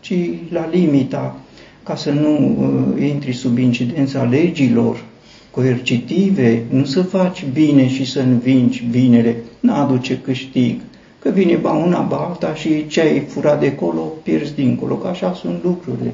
ci 0.00 0.14
la 0.50 0.68
limita 0.72 1.40
ca 1.82 1.96
să 1.96 2.10
nu 2.10 2.56
uh, 2.58 3.02
intri 3.08 3.32
sub 3.32 3.58
incidența 3.58 4.22
legilor 4.22 5.04
coercitive, 5.50 6.62
nu 6.70 6.84
să 6.84 7.02
faci 7.02 7.44
bine 7.52 7.88
și 7.88 8.04
să 8.04 8.20
învingi 8.20 8.86
binele, 8.90 9.36
n-aduce 9.60 10.18
câștig. 10.18 10.80
Că 11.28 11.34
vine 11.34 11.56
ba 11.56 11.72
una, 11.72 12.00
ba 12.00 12.16
alta 12.16 12.54
și 12.54 12.86
ce 12.86 13.00
ai 13.00 13.20
furat 13.20 13.60
de 13.60 13.66
acolo, 13.66 14.00
pierzi 14.00 14.54
dincolo, 14.54 14.94
că 14.94 15.08
așa 15.08 15.34
sunt 15.34 15.62
lucrurile. 15.64 16.12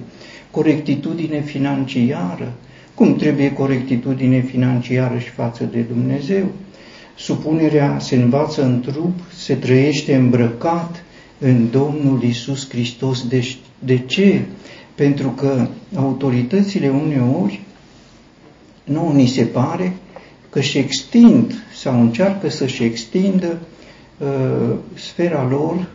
Corectitudine 0.50 1.40
financiară, 1.40 2.52
cum 2.94 3.16
trebuie 3.16 3.52
corectitudine 3.52 4.40
financiară 4.40 5.18
și 5.18 5.28
față 5.28 5.64
de 5.64 5.80
Dumnezeu? 5.80 6.44
Supunerea 7.16 7.98
se 8.00 8.16
învață 8.16 8.62
în 8.64 8.80
trup, 8.80 9.18
se 9.34 9.54
trăiește 9.54 10.14
îmbrăcat 10.14 11.04
în 11.38 11.70
Domnul 11.70 12.22
Isus 12.22 12.68
Hristos. 12.68 13.28
Deci, 13.28 13.58
de 13.78 13.98
ce? 13.98 14.40
Pentru 14.94 15.28
că 15.28 15.66
autoritățile 15.94 16.88
uneori 16.88 17.60
nu 18.84 19.12
ni 19.12 19.26
se 19.26 19.42
pare 19.42 19.96
că 20.50 20.60
și 20.60 20.78
extind 20.78 21.64
sau 21.74 22.00
încearcă 22.00 22.48
să-și 22.48 22.82
extindă 22.82 23.58
uh, 23.60 23.73
sfera 24.94 25.48
lor 25.50 25.86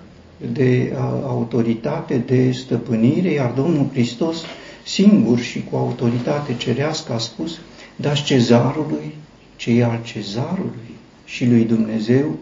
de 0.53 0.91
uh, 0.93 0.99
autoritate, 1.25 2.23
de 2.25 2.51
stăpânire, 2.51 3.32
iar 3.32 3.51
Domnul 3.55 3.89
Hristos 3.91 4.38
singur 4.86 5.39
și 5.39 5.63
cu 5.71 5.75
autoritate 5.75 6.55
cerească 6.58 7.13
a 7.13 7.17
spus, 7.17 7.60
dați 7.95 8.23
cezarului 8.23 9.15
ce 9.55 9.71
e 9.71 9.84
al 9.84 9.99
cezarului 10.03 10.95
și 11.25 11.45
lui 11.45 11.63
Dumnezeu 11.63 12.36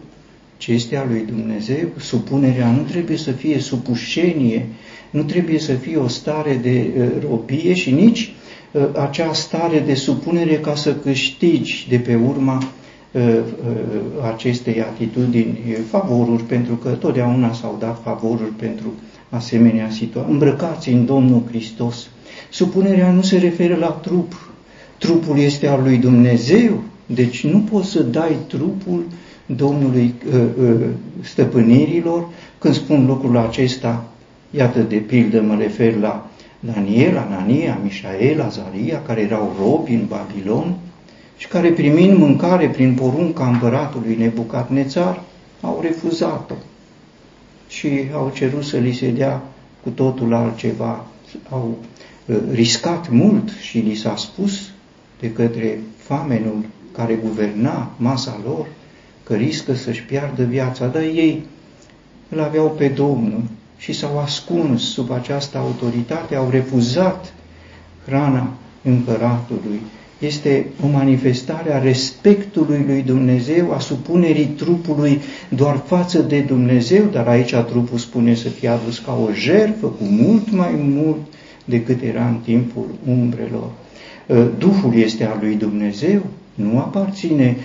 ce 0.56 0.72
este 0.72 0.96
al 0.96 1.06
lui 1.08 1.24
Dumnezeu. 1.26 1.88
Supunerea 1.96 2.70
nu 2.70 2.82
trebuie 2.82 3.16
să 3.16 3.30
fie 3.30 3.58
supușenie, 3.58 4.66
nu 5.10 5.22
trebuie 5.22 5.58
să 5.58 5.72
fie 5.72 5.96
o 5.96 6.08
stare 6.08 6.54
de 6.54 6.86
uh, 6.98 7.06
robie 7.28 7.74
și 7.74 7.90
nici 7.90 8.32
uh, 8.72 8.82
acea 9.00 9.32
stare 9.32 9.78
de 9.78 9.94
supunere 9.94 10.58
ca 10.58 10.74
să 10.74 10.94
câștigi 10.94 11.86
de 11.88 11.98
pe 11.98 12.14
urma 12.14 12.56
uh, 12.56 12.77
acestei 14.32 14.82
atitudini 14.82 15.58
favoruri, 15.90 16.42
pentru 16.42 16.74
că 16.74 16.88
totdeauna 16.88 17.52
s-au 17.52 17.76
dat 17.78 18.00
favoruri 18.02 18.52
pentru 18.56 18.92
asemenea 19.28 19.90
situații. 19.90 20.32
Îmbrăcați 20.32 20.88
în 20.88 21.06
Domnul 21.06 21.42
Hristos. 21.48 22.08
Supunerea 22.50 23.12
nu 23.12 23.22
se 23.22 23.38
referă 23.38 23.76
la 23.76 23.86
trup. 23.86 24.50
Trupul 24.98 25.38
este 25.38 25.66
al 25.66 25.82
lui 25.82 25.96
Dumnezeu, 25.96 26.82
deci 27.06 27.44
nu 27.44 27.58
poți 27.58 27.90
să 27.90 28.02
dai 28.02 28.36
trupul 28.46 29.04
Domnului 29.46 30.14
uh, 30.26 30.40
uh, 30.60 30.74
stăpânirilor. 31.20 32.28
Când 32.58 32.74
spun 32.74 33.06
lucrul 33.06 33.36
acesta, 33.36 34.04
iată 34.50 34.80
de 34.80 34.96
pildă 34.96 35.40
mă 35.40 35.56
refer 35.58 35.96
la 35.96 36.30
Daniel, 36.60 37.16
Anania, 37.16 37.78
Mișael, 37.82 38.40
Azaria, 38.40 39.02
care 39.02 39.20
erau 39.20 39.56
robi 39.60 39.92
în 39.92 40.06
Babilon 40.08 40.74
și 41.38 41.48
care 41.48 41.70
primind 41.70 42.18
mâncare 42.18 42.68
prin 42.68 42.94
porunca 42.94 43.46
împăratului 43.48 44.16
Nebucadnețar, 44.16 45.22
au 45.60 45.78
refuzat-o 45.82 46.54
și 47.68 47.88
au 48.12 48.32
cerut 48.34 48.64
să 48.64 48.76
li 48.76 48.92
se 48.92 49.10
dea 49.10 49.42
cu 49.82 49.88
totul 49.88 50.34
altceva. 50.34 51.06
Au 51.50 51.78
uh, 52.26 52.36
riscat 52.52 53.10
mult 53.10 53.48
și 53.60 53.78
li 53.78 53.94
s-a 53.94 54.16
spus 54.16 54.70
de 55.20 55.32
către 55.32 55.80
famenul 55.96 56.64
care 56.92 57.14
guverna 57.14 57.90
masa 57.96 58.40
lor, 58.44 58.66
că 59.22 59.34
riscă 59.34 59.74
să-și 59.74 60.02
piardă 60.02 60.44
viața, 60.44 60.86
dar 60.86 61.02
ei 61.02 61.42
îl 62.28 62.40
aveau 62.40 62.70
pe 62.70 62.88
Domnul 62.88 63.42
și 63.76 63.92
s-au 63.92 64.18
ascuns 64.18 64.82
sub 64.82 65.10
această 65.10 65.58
autoritate, 65.58 66.34
au 66.34 66.50
refuzat 66.50 67.34
hrana 68.06 68.52
împăratului. 68.82 69.80
Este 70.18 70.66
o 70.84 70.86
manifestare 70.86 71.74
a 71.74 71.78
respectului 71.78 72.84
lui 72.86 73.02
Dumnezeu, 73.02 73.72
a 73.72 73.78
supunerii 73.78 74.46
trupului 74.46 75.20
doar 75.48 75.82
față 75.86 76.18
de 76.18 76.40
Dumnezeu, 76.40 77.04
dar 77.12 77.26
aici 77.26 77.54
trupul 77.54 77.98
spune 77.98 78.34
să 78.34 78.48
fie 78.48 78.68
adus 78.68 78.98
ca 78.98 79.18
o 79.28 79.32
jertfă 79.32 79.86
cu 79.86 80.04
mult 80.04 80.52
mai 80.52 80.74
mult 80.94 81.18
decât 81.64 82.02
era 82.02 82.26
în 82.26 82.36
timpul 82.44 82.86
umbrelor. 83.08 83.70
Duhul 84.58 84.94
este 84.94 85.24
al 85.24 85.38
lui 85.40 85.54
Dumnezeu, 85.54 86.20
nu 86.54 86.78
aparține 86.78 87.56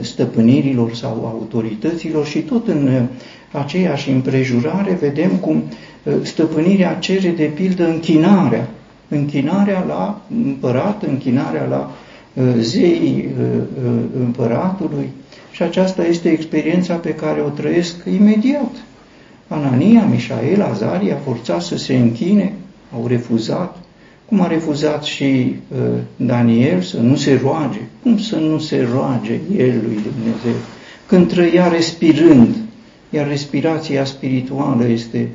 stăpânirilor 0.00 0.94
sau 0.94 1.26
autorităților 1.34 2.26
și 2.26 2.38
tot 2.38 2.68
în 2.68 3.06
aceeași 3.52 4.10
împrejurare 4.10 4.98
vedem 5.00 5.30
cum 5.30 5.62
stăpânirea 6.22 6.94
cere 6.94 7.30
de 7.30 7.44
pildă 7.44 7.86
închinarea, 7.86 8.68
închinarea 9.08 9.84
la 9.88 10.20
împărat, 10.44 11.02
închinarea 11.02 11.64
la 11.64 11.90
zei 12.58 13.28
împăratului 14.18 15.08
și 15.50 15.62
aceasta 15.62 16.06
este 16.06 16.28
experiența 16.28 16.94
pe 16.94 17.14
care 17.14 17.40
o 17.40 17.48
trăiesc 17.48 17.94
imediat. 18.16 18.72
Anania, 19.48 20.04
Mișael, 20.10 20.62
Azaria 20.62 21.16
forțat 21.24 21.62
să 21.62 21.76
se 21.76 21.96
închine, 21.96 22.52
au 22.94 23.06
refuzat, 23.06 23.78
cum 24.26 24.40
a 24.40 24.46
refuzat 24.46 25.04
și 25.04 25.24
uh, 25.24 25.78
Daniel 26.16 26.80
să 26.80 27.00
nu 27.00 27.16
se 27.16 27.40
roage. 27.42 27.78
Cum 28.02 28.18
să 28.18 28.36
nu 28.36 28.58
se 28.58 28.88
roage 28.92 29.40
el 29.56 29.74
lui 29.84 29.98
Dumnezeu? 30.02 30.60
Când 31.06 31.28
trăia 31.28 31.68
respirând, 31.68 32.56
iar 33.10 33.28
respirația 33.28 34.04
spirituală 34.04 34.86
este 34.86 35.28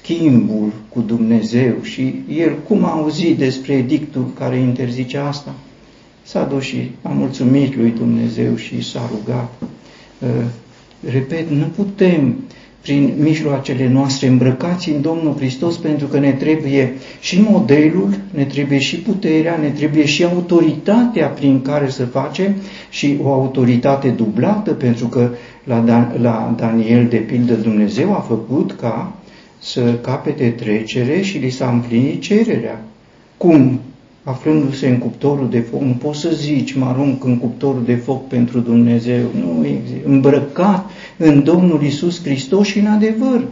schimbul 0.00 0.72
cu 0.88 1.00
Dumnezeu 1.00 1.74
și 1.82 2.14
el 2.28 2.58
cum 2.68 2.84
a 2.84 2.90
auzit 2.90 3.38
despre 3.38 3.72
edictul 3.72 4.32
care 4.38 4.56
interzice 4.56 5.18
asta? 5.18 5.54
S-a 6.22 6.44
dus 6.44 6.62
și 6.62 6.90
a 7.02 7.08
mulțumit 7.08 7.76
lui 7.76 7.90
Dumnezeu 7.90 8.56
și 8.56 8.82
s-a 8.82 9.10
rugat. 9.12 9.52
Uh, 10.18 10.28
repet, 11.10 11.50
nu 11.50 11.64
putem 11.64 12.36
prin 12.82 13.12
mijloacele 13.18 13.88
noastre 13.88 14.26
îmbrăcați 14.26 14.90
în 14.90 15.00
Domnul 15.00 15.34
Hristos, 15.36 15.76
pentru 15.76 16.06
că 16.06 16.18
ne 16.18 16.32
trebuie 16.32 16.94
și 17.20 17.40
modelul, 17.40 18.08
ne 18.30 18.44
trebuie 18.44 18.78
și 18.78 18.96
puterea, 18.96 19.56
ne 19.56 19.68
trebuie 19.68 20.06
și 20.06 20.24
autoritatea 20.24 21.26
prin 21.26 21.62
care 21.62 21.90
să 21.90 22.04
facem 22.04 22.54
și 22.90 23.18
o 23.22 23.32
autoritate 23.32 24.08
dublată, 24.08 24.70
pentru 24.70 25.06
că 25.06 25.30
la, 25.64 25.78
Dan, 25.78 26.16
la 26.20 26.54
Daniel, 26.56 27.06
de 27.06 27.16
pildă, 27.16 27.54
Dumnezeu 27.54 28.12
a 28.12 28.24
făcut 28.28 28.72
ca 28.72 29.12
să 29.62 29.94
capete 29.94 30.50
trecere 30.50 31.20
și 31.20 31.38
li 31.38 31.50
s-a 31.50 31.70
împlinit 31.70 32.20
cererea. 32.20 32.84
Cum? 33.36 33.80
aflându-se 34.24 34.88
în 34.88 34.98
cuptorul 34.98 35.48
de 35.50 35.60
foc, 35.60 35.80
nu 35.80 35.96
poți 36.02 36.20
să 36.20 36.28
zici, 36.32 36.72
mă 36.72 36.86
arunc 36.86 37.24
în 37.24 37.38
cuptorul 37.38 37.82
de 37.84 37.94
foc 37.94 38.26
pentru 38.26 38.58
Dumnezeu, 38.58 39.20
nu 39.34 39.66
există, 39.66 40.08
îmbrăcat 40.08 40.90
în 41.16 41.42
Domnul 41.42 41.82
Isus 41.82 42.22
Hristos 42.22 42.66
și 42.66 42.78
în 42.78 42.86
adevăr. 42.86 43.44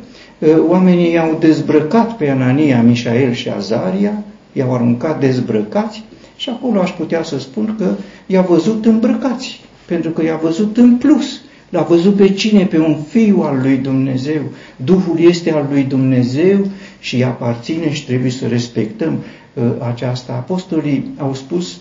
Ă, 0.43 0.63
oamenii 0.69 1.13
i-au 1.13 1.37
dezbrăcat 1.41 2.17
pe 2.17 2.29
Anania, 2.29 2.83
Mișael 2.83 3.33
și 3.33 3.49
Azaria, 3.49 4.23
i-au 4.53 4.75
aruncat 4.75 5.21
dezbrăcați 5.21 6.05
și 6.37 6.49
acolo 6.49 6.81
aș 6.81 6.91
putea 6.91 7.23
să 7.23 7.39
spun 7.39 7.75
că 7.79 7.95
i-a 8.27 8.43
văzut 8.43 8.87
îmbrăcați, 8.87 9.61
pentru 9.87 10.11
că 10.11 10.25
i-a 10.25 10.37
văzut 10.43 10.77
în 10.77 10.97
plus. 10.97 11.41
L-a 11.71 11.83
văzut 11.83 12.17
pe 12.17 12.29
cine? 12.29 12.65
Pe 12.65 12.79
un 12.79 12.97
fiu 13.09 13.41
al 13.41 13.61
lui 13.63 13.77
Dumnezeu. 13.77 14.41
Duhul 14.77 15.21
este 15.21 15.53
al 15.53 15.67
lui 15.71 15.83
Dumnezeu 15.83 16.67
și 17.01 17.15
îi 17.15 17.25
aparține 17.25 17.93
și 17.93 18.07
trebuie 18.07 18.31
să 18.31 18.47
respectăm. 18.47 19.19
Uh, 19.55 19.65
aceasta. 19.79 20.33
Apostolii 20.33 21.15
au 21.17 21.35
spus, 21.35 21.81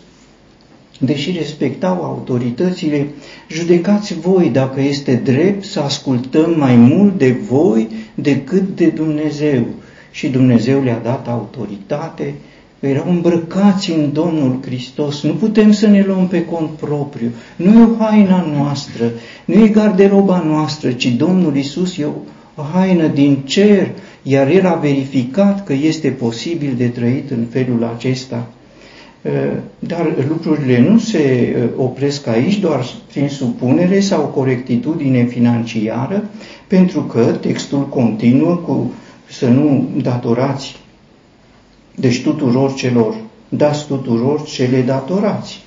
deși 1.00 1.32
respectau 1.32 2.04
autoritățile, 2.04 3.08
judecați 3.48 4.20
voi 4.20 4.50
dacă 4.50 4.82
este 4.82 5.16
drept 5.16 5.64
să 5.64 5.80
ascultăm 5.80 6.54
mai 6.58 6.76
mult 6.76 7.18
de 7.18 7.32
voi 7.32 7.90
decât 8.16 8.76
de 8.76 8.88
Dumnezeu. 8.88 9.66
Și 10.12 10.28
Dumnezeu 10.28 10.82
le-a 10.84 11.00
dat 11.04 11.28
autoritate, 11.28 12.34
erau 12.80 13.06
îmbrăcați 13.10 13.92
în 13.92 14.14
Domnul 14.14 14.60
Hristos. 14.66 15.22
Nu 15.22 15.34
putem 15.34 15.72
să 15.72 15.88
ne 15.88 16.04
luăm 16.08 16.28
pe 16.28 16.46
cont 16.46 16.70
propriu. 16.70 17.32
Nu 17.56 17.80
e 17.80 17.84
o 17.84 18.04
haina 18.04 18.48
noastră, 18.58 19.12
nu 19.46 19.64
e 19.64 19.68
garderoba 19.68 20.44
noastră, 20.48 20.92
ci 20.92 21.08
Domnul 21.08 21.56
Isus 21.58 21.98
e 21.98 22.06
o 22.56 22.62
haină 22.74 23.08
din 23.08 23.38
cer 23.46 23.92
iar 24.24 24.48
el 24.50 24.66
a 24.66 24.74
verificat 24.74 25.64
că 25.64 25.74
este 25.74 26.10
posibil 26.10 26.74
de 26.78 26.88
trăit 26.88 27.32
în 27.32 27.46
felul 27.50 27.92
acesta. 27.96 28.48
Dar 29.80 30.16
lucrurile 30.28 30.80
nu 30.80 30.98
se 30.98 31.56
opresc 31.76 32.28
aici 32.28 32.60
doar 32.60 32.86
prin 33.12 33.30
supunere 33.30 34.00
sau 34.00 34.22
corectitudine 34.22 35.24
financiară, 35.24 36.30
pentru 36.68 37.02
că 37.02 37.22
textul 37.22 37.88
continuă 37.88 38.56
cu 38.56 38.92
să 39.30 39.48
nu 39.48 39.88
datorați, 40.02 40.76
deci 42.00 42.22
tuturor 42.22 42.74
celor, 42.74 43.16
dați 43.50 43.88
tuturor 43.88 44.44
cele 44.44 44.82
datorați. 44.82 45.64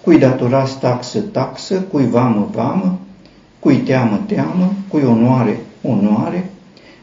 Cui 0.00 0.18
datorați 0.18 0.78
taxă, 0.78 1.18
taxă, 1.18 1.80
cui 1.80 2.06
vamă, 2.06 2.48
vamă, 2.52 2.98
cui 3.58 3.76
teamă, 3.76 4.20
teamă, 4.26 4.72
cui 4.88 5.02
onoare, 5.02 5.60
onoare, 5.82 6.50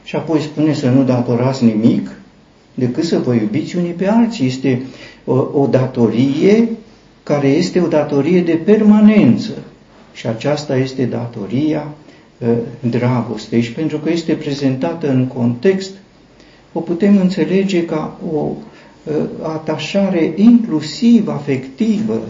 și 0.04 0.16
apoi 0.16 0.40
spune 0.40 0.74
să 0.74 0.90
nu 0.90 1.04
datorați 1.04 1.64
nimic 1.64 2.12
decât 2.74 3.04
să 3.04 3.20
vă 3.20 3.34
iubiți 3.34 3.78
unii 3.78 3.92
pe 3.92 4.08
alții. 4.08 4.46
Este 4.46 4.82
o, 5.26 5.34
o 5.34 5.68
datorie 5.70 6.70
care 7.24 7.48
este 7.48 7.80
o 7.80 7.88
datorie 7.88 8.42
de 8.42 8.54
permanență. 8.54 9.52
Și 10.14 10.28
aceasta 10.28 10.78
este 10.78 11.06
datoria 11.06 11.88
uh, 12.38 12.48
dragostei. 12.90 13.62
Și 13.62 13.72
pentru 13.72 13.98
că 13.98 14.10
este 14.10 14.34
prezentată 14.34 15.10
în 15.10 15.26
context, 15.28 15.92
o 16.74 16.80
putem 16.80 17.18
înțelege 17.18 17.86
ca 17.86 18.18
o 18.34 18.38
uh, 18.38 18.56
atașare 19.42 20.34
inclusiv 20.36 21.28
afectivă, 21.28 22.22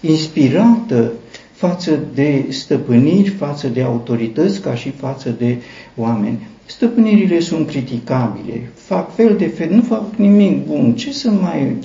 inspirată 0.00 1.12
față 1.52 1.98
de 2.14 2.44
stăpâniri, 2.48 3.28
față 3.28 3.68
de 3.68 3.82
autorități, 3.82 4.60
ca 4.60 4.74
și 4.74 4.90
față 4.90 5.34
de 5.38 5.56
oameni. 5.96 6.46
Stăpânirile 6.66 7.40
sunt 7.40 7.66
criticabile, 7.66 8.70
fac 8.74 9.14
fel 9.14 9.34
de 9.38 9.46
fel, 9.46 9.70
nu 9.70 9.82
fac 9.82 10.04
nimic 10.16 10.66
bun. 10.66 10.94
Ce 10.94 11.12
să 11.12 11.30
mai 11.30 11.76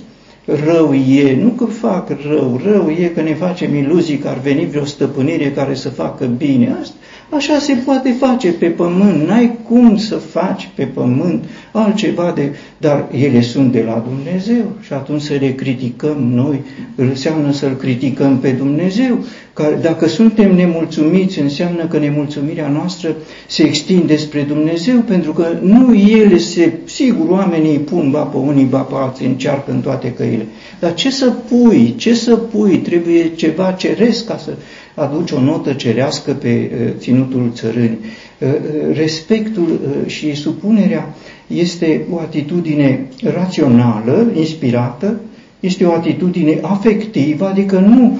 rău 0.46 0.93
e? 0.93 1.36
Nu 1.36 1.50
că 1.50 1.65
fac 1.65 2.10
rău, 2.28 2.60
rău 2.63 2.89
e 2.89 3.12
că 3.15 3.22
ne 3.22 3.34
facem 3.34 3.76
iluzii 3.76 4.17
că 4.17 4.28
ar 4.28 4.39
veni 4.39 4.65
vreo 4.65 4.86
stăpânire 4.86 5.52
care 5.52 5.74
să 5.74 5.89
facă 5.89 6.26
bine. 6.26 6.76
Asta, 6.82 6.96
așa 7.36 7.60
se 7.60 7.74
poate 7.74 8.12
face 8.19 8.52
pe 8.52 8.65
pământ, 8.65 9.28
n-ai 9.28 9.58
cum 9.67 9.98
să 9.98 10.15
faci 10.15 10.69
pe 10.76 10.84
pământ 10.84 11.43
altceva, 11.72 12.32
de, 12.36 12.52
dar 12.78 13.08
ele 13.12 13.41
sunt 13.41 13.72
de 13.72 13.84
la 13.88 14.04
Dumnezeu 14.08 14.63
și 14.82 14.93
atunci 14.93 15.22
să 15.22 15.34
le 15.39 15.52
criticăm 15.54 16.32
noi, 16.34 16.62
înseamnă 16.96 17.52
să-L 17.52 17.76
criticăm 17.76 18.38
pe 18.38 18.50
Dumnezeu. 18.50 19.17
Că 19.54 19.78
dacă 19.82 20.08
suntem 20.08 20.56
nemulțumiți, 20.56 21.39
înseamnă 21.39 21.86
că 21.86 21.98
nemulțumirea 21.98 22.67
noastră 22.67 23.15
se 23.48 23.63
extinde 23.63 24.15
spre 24.15 24.41
Dumnezeu, 24.41 25.00
pentru 25.00 25.34
că 25.34 25.48
nu 25.62 25.96
ele 25.96 26.38
se, 26.38 26.74
sigur, 26.86 27.30
oamenii 27.30 27.78
pun 27.78 28.12
ba 28.12 28.22
pe 28.22 28.38
unii, 28.38 28.65
ba 28.65 28.80
pe 28.80 28.93
alții, 28.98 29.26
încearcă 29.26 29.72
în 29.72 29.82
toate 29.82 30.12
căile. 30.12 30.46
Dar 30.80 30.93
ce 30.93 31.12
să 31.12 31.34
pui, 31.50 31.93
ce 31.98 32.13
să 32.13 32.36
pui, 32.36 32.78
trebuie 32.78 33.32
ceva 33.36 33.72
ceresc 33.72 34.26
ca 34.26 34.38
să 34.38 34.52
aduci 34.95 35.32
o 35.32 35.39
notă 35.39 35.73
cerească 35.73 36.32
pe 36.32 36.71
uh, 36.73 36.93
ținutul 36.97 37.51
țărânii. 37.53 37.99
Uh, 38.38 38.47
uh, 38.47 38.95
respectul 38.95 39.79
și 40.06 40.36
supunerea 40.36 41.15
este 41.47 42.06
o 42.12 42.19
atitudine 42.19 43.08
rațională, 43.23 44.32
inspirată, 44.36 45.19
este 45.60 45.86
o 45.86 45.93
atitudine 45.93 46.60
afectivă, 46.62 47.47
adică 47.47 47.79
nu 47.79 48.19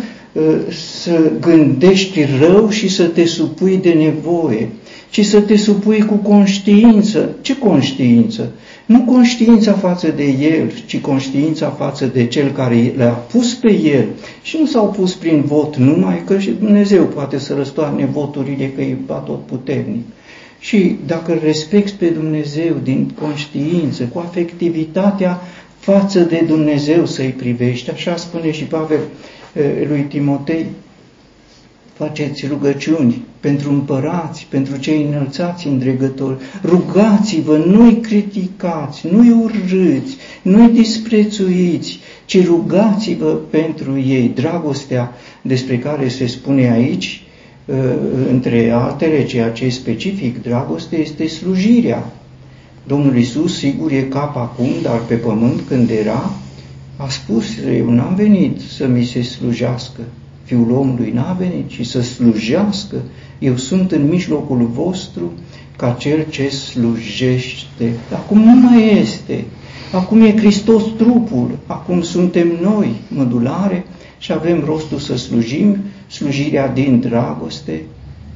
să 0.70 1.32
gândești 1.40 2.26
rău 2.40 2.70
și 2.70 2.88
să 2.88 3.04
te 3.04 3.26
supui 3.26 3.80
de 3.82 3.90
nevoie, 3.90 4.70
ci 5.10 5.26
să 5.26 5.42
te 5.42 5.56
supui 5.56 6.06
cu 6.06 6.16
conștiință. 6.16 7.30
Ce 7.42 7.58
conștiință? 7.58 8.52
Nu 8.86 9.02
conștiința 9.02 9.72
față 9.72 10.08
de 10.08 10.24
el, 10.24 10.72
ci 10.86 11.00
conștiința 11.00 11.70
față 11.70 12.06
de 12.06 12.28
cel 12.28 12.52
care 12.52 12.94
le-a 12.98 13.10
pus 13.12 13.54
pe 13.54 13.80
el. 13.80 14.06
Și 14.42 14.58
nu 14.60 14.66
s-au 14.66 14.90
pus 14.90 15.14
prin 15.14 15.42
vot 15.42 15.76
numai, 15.76 16.24
că 16.26 16.40
și 16.40 16.50
Dumnezeu 16.50 17.04
poate 17.04 17.40
să 17.40 17.54
răstoarne 17.54 18.06
voturile, 18.06 18.72
că 18.76 18.82
e 18.82 18.98
tot 19.08 19.46
puternic. 19.46 20.06
Și 20.60 20.96
dacă 21.06 21.40
respecti 21.44 21.96
pe 21.98 22.06
Dumnezeu 22.06 22.76
din 22.84 23.12
conștiință, 23.22 24.04
cu 24.04 24.20
afectivitatea 24.20 25.42
față 25.80 26.20
de 26.20 26.44
Dumnezeu 26.48 27.06
să-i 27.06 27.34
privești, 27.38 27.92
așa 27.92 28.16
spune 28.16 28.52
și 28.52 28.64
Pavel 28.64 29.00
lui 29.88 30.06
Timotei, 30.10 30.66
faceți 31.94 32.48
rugăciuni 32.48 33.22
pentru 33.40 33.70
împărați, 33.70 34.48
pentru 34.50 34.78
cei 34.78 35.06
înălțați 35.10 35.68
îndregători, 35.68 36.38
rugați-vă, 36.64 37.58
nu-i 37.58 38.00
criticați, 38.00 39.08
nu-i 39.12 39.30
urâți, 39.30 40.18
nu-i 40.42 40.70
disprețuiți, 40.70 42.00
ci 42.26 42.46
rugați-vă 42.46 43.38
pentru 43.50 44.00
ei. 44.00 44.32
Dragostea 44.36 45.12
despre 45.42 45.78
care 45.78 46.08
se 46.08 46.26
spune 46.26 46.72
aici, 46.72 47.24
între 48.30 48.70
altele, 48.70 49.26
ceea 49.26 49.52
ce 49.52 49.66
e 49.66 49.70
specific, 49.70 50.42
dragoste 50.42 51.00
este 51.00 51.28
slujirea. 51.28 52.12
Domnul 52.88 53.18
Isus, 53.18 53.58
sigur, 53.58 53.92
e 53.92 54.02
cap 54.02 54.36
acum, 54.36 54.70
dar 54.82 55.00
pe 55.00 55.16
pământ 55.16 55.62
când 55.68 55.90
era, 55.90 56.32
a 56.98 57.10
spus, 57.10 57.46
eu 57.78 57.90
n-am 57.90 58.16
venit 58.16 58.60
să 58.60 58.88
mi 58.88 59.04
se 59.06 59.22
slujească, 59.22 60.02
Fiul 60.44 60.72
omului 60.72 61.12
n-a 61.12 61.38
venit, 61.40 61.68
ci 61.68 61.86
să 61.86 62.02
slujească. 62.02 62.96
Eu 63.40 63.56
sunt 63.56 63.92
în 63.92 64.08
mijlocul 64.08 64.70
vostru 64.74 65.32
ca 65.78 65.96
cel 66.00 66.26
ce 66.30 66.50
slujește. 66.50 67.94
Acum 68.14 68.40
nu 68.40 68.56
mai 68.56 69.00
este. 69.00 69.44
Acum 69.92 70.22
e 70.22 70.38
Hristos 70.38 70.84
trupul, 70.98 71.58
acum 71.66 72.02
suntem 72.02 72.52
noi 72.62 72.96
mădulare 73.08 73.86
și 74.18 74.32
avem 74.32 74.64
rostul 74.66 74.98
să 74.98 75.18
slujim, 75.18 75.78
slujirea 76.08 76.68
din 76.68 77.00
dragoste, 77.00 77.82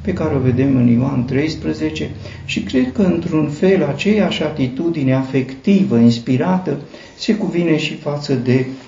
pe 0.01 0.13
care 0.13 0.35
o 0.35 0.39
vedem 0.39 0.75
în 0.75 0.87
Ioan 0.87 1.25
13 1.25 2.09
și 2.45 2.61
cred 2.61 2.91
că 2.91 3.01
într-un 3.01 3.47
fel 3.47 3.83
aceeași 3.83 4.43
atitudine 4.43 5.13
afectivă, 5.13 5.97
inspirată, 5.97 6.77
se 7.17 7.35
cuvine 7.35 7.77
și 7.77 7.93
față 7.93 8.33
de 8.33 8.65
uh, 8.65 8.65
uh, 8.65 8.86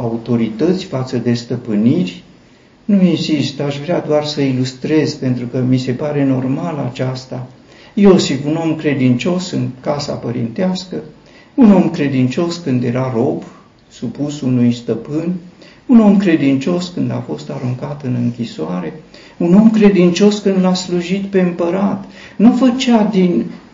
autorități, 0.00 0.84
față 0.84 1.16
de 1.16 1.32
stăpâniri. 1.32 2.22
Nu 2.84 3.02
insist, 3.02 3.60
aș 3.60 3.78
vrea 3.78 4.00
doar 4.00 4.24
să 4.24 4.40
ilustrez, 4.40 5.14
pentru 5.14 5.46
că 5.46 5.58
mi 5.68 5.78
se 5.78 5.92
pare 5.92 6.24
normal 6.24 6.88
aceasta. 6.90 7.46
Iosif, 7.94 8.44
un 8.44 8.56
om 8.62 8.76
credincios 8.76 9.50
în 9.50 9.68
casa 9.80 10.12
părintească, 10.12 10.96
un 11.54 11.72
om 11.72 11.90
credincios 11.90 12.56
când 12.56 12.84
era 12.84 13.12
rob, 13.14 13.42
supus 13.88 14.40
unui 14.40 14.72
stăpân, 14.72 15.34
un 15.86 16.00
om 16.00 16.16
credincios 16.16 16.88
când 16.94 17.10
a 17.10 17.24
fost 17.26 17.50
aruncat 17.50 18.02
în 18.04 18.14
închisoare, 18.14 19.02
un 19.36 19.54
om 19.54 19.70
credincios 19.70 20.38
când 20.38 20.60
l-a 20.60 20.74
slujit 20.74 21.22
pe 21.22 21.40
împărat. 21.40 22.04
Nu 22.36 22.52
făcea 22.52 23.08
din, 23.12 23.30
uh, 23.30 23.36
uh, 23.36 23.44
uh, 23.44 23.65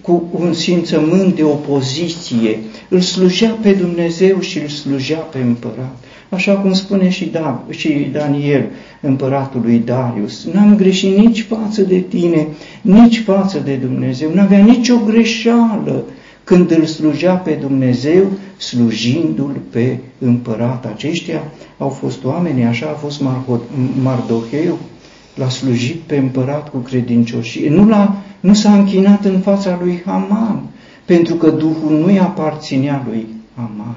cu 0.00 0.28
un 0.30 0.52
simțământ 0.52 1.34
de 1.34 1.42
opoziție, 1.42 2.58
îl 2.88 3.00
slujea 3.00 3.58
pe 3.62 3.72
Dumnezeu 3.72 4.40
și 4.40 4.58
îl 4.58 4.68
slujea 4.68 5.18
pe 5.18 5.38
împărat. 5.38 5.96
Așa 6.28 6.52
cum 6.52 6.72
spune 6.72 7.08
și, 7.08 7.24
da, 7.24 7.64
și 7.70 8.08
Daniel, 8.12 8.64
împăratul 9.00 9.60
lui 9.64 9.82
Darius, 9.84 10.46
n-am 10.52 10.76
greșit 10.76 11.16
nici 11.16 11.42
față 11.42 11.82
de 11.82 11.98
tine, 11.98 12.46
nici 12.82 13.18
față 13.18 13.62
de 13.64 13.74
Dumnezeu, 13.74 14.30
n-avea 14.34 14.58
nicio 14.58 14.96
greșeală 15.06 16.04
când 16.44 16.70
îl 16.70 16.84
slujea 16.84 17.34
pe 17.34 17.58
Dumnezeu, 17.60 18.24
slujindu-l 18.56 19.60
pe 19.70 19.98
împărat. 20.18 20.86
Aceștia 20.86 21.42
au 21.78 21.88
fost 21.88 22.24
oameni, 22.24 22.64
așa 22.64 22.86
a 22.86 22.98
fost 22.98 23.22
Mardoheu, 24.02 24.78
l-a 25.34 25.48
slujit 25.48 25.96
pe 26.06 26.16
împărat 26.16 26.70
cu 26.70 26.76
credincioșie. 26.76 27.70
Nu, 27.70 27.88
l-a, 27.88 28.22
nu 28.46 28.54
s-a 28.54 28.74
închinat 28.74 29.24
în 29.24 29.40
fața 29.40 29.78
lui 29.82 30.02
Haman, 30.04 30.62
pentru 31.04 31.34
că 31.34 31.50
Duhul 31.50 31.98
nu-i 31.98 32.18
aparținea 32.18 33.04
lui 33.08 33.26
Haman, 33.54 33.96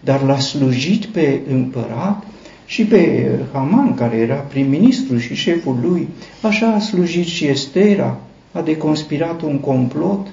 dar 0.00 0.22
l-a 0.22 0.38
slujit 0.38 1.04
pe 1.04 1.40
împărat 1.50 2.24
și 2.64 2.84
pe 2.84 3.30
Haman, 3.52 3.94
care 3.94 4.16
era 4.16 4.34
prim-ministru 4.34 5.18
și 5.18 5.34
șeful 5.34 5.76
lui, 5.82 6.08
așa 6.42 6.66
a 6.66 6.78
slujit 6.78 7.26
și 7.26 7.46
Estera, 7.46 8.18
a 8.52 8.60
deconspirat 8.60 9.42
un 9.42 9.58
complot. 9.58 10.26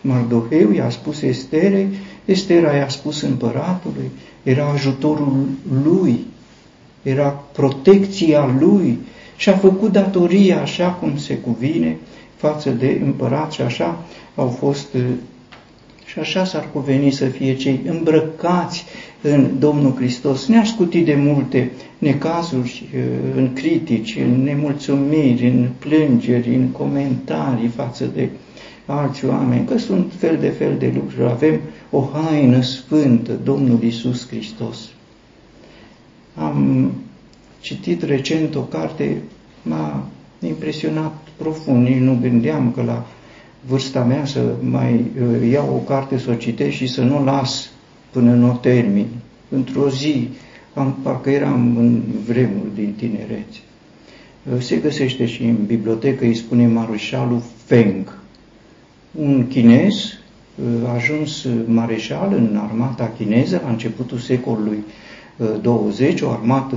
Mardoheu 0.00 0.72
i-a 0.72 0.90
spus 0.90 1.22
Esterei, 1.22 1.88
Estera 2.24 2.76
i-a 2.76 2.88
spus 2.88 3.20
împăratului, 3.20 4.10
era 4.42 4.70
ajutorul 4.74 5.46
lui, 5.84 6.26
era 7.02 7.44
protecția 7.52 8.56
lui. 8.58 8.98
Și 9.36 9.48
a 9.48 9.56
făcut 9.56 9.92
datoria 9.92 10.60
așa 10.60 10.88
cum 10.88 11.16
se 11.16 11.34
cuvine 11.34 11.96
față 12.38 12.70
de 12.70 13.00
împărat 13.04 13.52
și 13.52 13.60
așa 13.60 14.04
au 14.34 14.48
fost 14.48 14.96
și 16.04 16.18
așa 16.18 16.44
s-ar 16.44 16.68
cuveni 16.72 17.10
să 17.10 17.24
fie 17.24 17.56
cei 17.56 17.80
îmbrăcați 17.86 18.84
în 19.22 19.58
Domnul 19.58 19.94
Hristos, 19.94 20.46
neascutit 20.46 21.04
de 21.04 21.14
multe 21.14 21.70
necazuri, 21.98 22.88
în 23.36 23.52
critici, 23.52 24.16
în 24.16 24.42
nemulțumiri, 24.42 25.46
în 25.46 25.68
plângeri, 25.78 26.54
în 26.54 26.68
comentarii 26.68 27.68
față 27.68 28.04
de 28.14 28.28
alți 28.86 29.24
oameni, 29.24 29.66
că 29.66 29.78
sunt 29.78 30.12
fel 30.18 30.36
de 30.36 30.48
fel 30.48 30.76
de 30.78 30.92
lucruri. 30.94 31.30
Avem 31.30 31.60
o 31.90 32.08
haină 32.12 32.60
sfântă, 32.60 33.32
Domnul 33.44 33.82
Isus 33.82 34.28
Hristos. 34.28 34.78
Am 36.34 36.92
citit 37.60 38.02
recent 38.02 38.54
o 38.54 38.60
carte, 38.60 39.22
m-a 39.62 40.06
impresionat 40.40 41.27
profund, 41.38 41.86
nici 41.86 41.98
nu 41.98 42.18
gândeam 42.20 42.72
că 42.72 42.82
la 42.82 43.06
vârsta 43.66 44.04
mea 44.04 44.24
să 44.24 44.40
mai 44.60 44.92
uh, 44.94 45.50
iau 45.50 45.74
o 45.74 45.92
carte 45.92 46.18
să 46.18 46.30
o 46.30 46.34
citesc 46.34 46.76
și 46.76 46.86
să 46.86 47.02
nu 47.02 47.18
o 47.18 47.24
las 47.24 47.70
până 48.10 48.34
nu 48.34 48.48
o 48.50 48.52
termin. 48.52 49.06
Într-o 49.48 49.90
zi, 49.90 50.28
am, 50.74 50.96
parcă 51.02 51.30
eram 51.30 51.76
în 51.76 52.02
vremuri 52.26 52.74
din 52.74 52.94
tinerețe. 52.96 53.60
Uh, 54.52 54.60
se 54.60 54.76
găsește 54.76 55.26
și 55.26 55.42
în 55.42 55.56
bibliotecă, 55.66 56.24
îi 56.24 56.34
spune 56.34 56.66
Marușalul 56.66 57.42
Feng 57.64 58.18
un 59.12 59.46
chinez 59.48 59.94
uh, 59.94 60.88
a 60.88 60.92
ajuns 60.92 61.46
mareșal 61.66 62.32
în 62.32 62.56
armata 62.56 63.12
chineză 63.16 63.60
la 63.64 63.70
începutul 63.70 64.18
secolului 64.18 64.84
20, 65.62 66.20
uh, 66.20 66.28
o 66.28 66.30
armată 66.30 66.76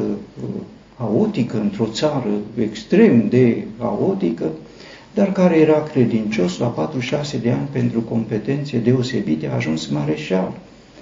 uh, 1.02 1.08
aotică 1.08 1.60
într-o 1.60 1.86
țară 1.86 2.30
extrem 2.62 3.30
de 3.30 3.64
aotică, 3.78 4.46
dar 5.14 5.32
care 5.32 5.58
era 5.58 5.84
credincios 5.84 6.58
la 6.58 6.68
46 6.68 7.38
de 7.38 7.52
ani 7.52 7.68
pentru 7.72 8.02
competențe 8.02 8.78
deosebite, 8.78 9.48
a 9.48 9.56
ajuns 9.56 9.88
mareșal 9.88 10.54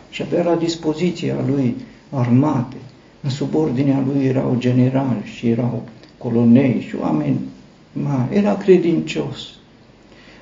și 0.10 0.22
avea 0.22 0.43
la 0.43 0.56
dispoziția 0.56 1.36
lui 1.47 1.76
armate. 2.10 2.76
În 3.22 3.30
subordinea 3.30 4.04
lui 4.14 4.26
erau 4.26 4.56
generali 4.58 5.32
și 5.36 5.50
erau 5.50 5.84
colonei 6.18 6.86
și 6.88 6.95
oameni 7.02 7.39
mari. 7.93 8.36
Era 8.36 8.56
credincios 8.56 9.60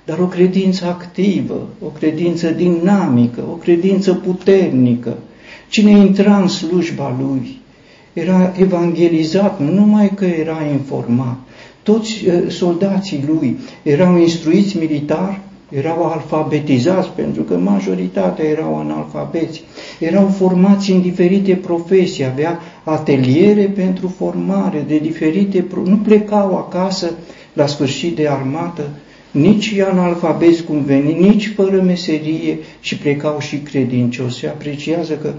dar 0.08 0.20
o 0.20 0.28
credință 0.28 0.86
activă, 0.86 1.68
o 1.84 1.88
credință 1.88 2.50
dinamică, 2.50 3.44
o 3.52 3.54
credință 3.54 4.14
puternică. 4.14 5.18
Cine 5.70 5.92
intra 5.92 6.38
în 6.38 6.48
slujba 6.48 7.16
lui 7.20 7.57
era 8.20 8.54
evangelizat, 8.58 9.60
nu 9.60 9.72
numai 9.72 10.12
că 10.16 10.26
era 10.26 10.58
informat. 10.72 11.38
Toți 11.84 12.28
uh, 12.28 12.50
soldații 12.50 13.24
lui 13.28 13.58
erau 13.84 14.18
instruiți 14.18 14.78
militar, 14.78 15.40
erau 15.70 16.04
alfabetizați, 16.04 17.10
pentru 17.10 17.42
că 17.42 17.58
majoritatea 17.58 18.46
erau 18.46 18.76
analfabeți, 18.76 19.64
erau 20.00 20.28
formați 20.28 20.92
în 20.92 21.02
diferite 21.02 21.56
profesii, 21.56 22.26
avea 22.26 22.60
ateliere 22.84 23.64
pentru 23.64 24.08
formare 24.18 24.86
de 24.88 24.98
diferite, 24.98 25.66
nu 25.84 25.96
plecau 25.98 26.56
acasă 26.56 27.12
la 27.54 27.66
sfârșit 27.66 28.16
de 28.16 28.28
armată 28.28 28.90
nici 29.40 29.80
analfabezi 29.80 30.64
cum 30.64 30.84
veni, 30.84 31.14
nici 31.14 31.52
fără 31.56 31.82
meserie 31.82 32.58
și 32.80 32.98
plecau 32.98 33.40
și 33.40 33.58
credincioși. 33.58 34.40
Se 34.40 34.48
apreciază 34.48 35.14
că 35.14 35.34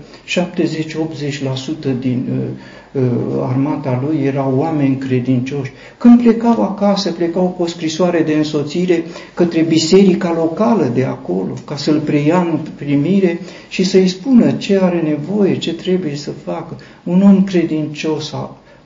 70-80% 1.94 1.98
din 2.00 2.26
uh, 2.32 3.02
uh, 3.02 3.46
armata 3.48 4.04
lui 4.06 4.24
erau 4.24 4.54
oameni 4.56 4.96
credincioși. 4.96 5.72
Când 5.98 6.22
plecau 6.22 6.62
acasă, 6.62 7.10
plecau 7.12 7.46
cu 7.46 7.62
o 7.62 7.66
scrisoare 7.66 8.22
de 8.22 8.32
însoțire 8.32 9.04
către 9.34 9.62
biserica 9.62 10.32
locală 10.36 10.90
de 10.94 11.04
acolo, 11.04 11.52
ca 11.64 11.76
să-l 11.76 12.00
preia 12.00 12.40
în 12.40 12.58
primire 12.76 13.40
și 13.68 13.84
să-i 13.84 14.08
spună 14.08 14.50
ce 14.50 14.78
are 14.82 15.00
nevoie, 15.00 15.56
ce 15.56 15.74
trebuie 15.74 16.16
să 16.16 16.30
facă. 16.44 16.76
Un 17.04 17.22
om 17.22 17.44
credincios 17.44 18.32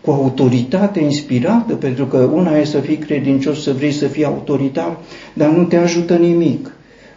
cu 0.03 0.11
autoritate 0.11 1.01
inspirată, 1.01 1.75
pentru 1.75 2.07
că 2.07 2.17
una 2.17 2.57
e 2.57 2.65
să 2.65 2.79
fii 2.79 2.97
credincios, 2.97 3.63
să 3.63 3.73
vrei 3.73 3.93
să 3.93 4.07
fii 4.07 4.25
autoritar, 4.25 4.99
dar 5.33 5.51
nu 5.51 5.65
te 5.65 5.77
ajută 5.77 6.17
nimic. 6.17 6.73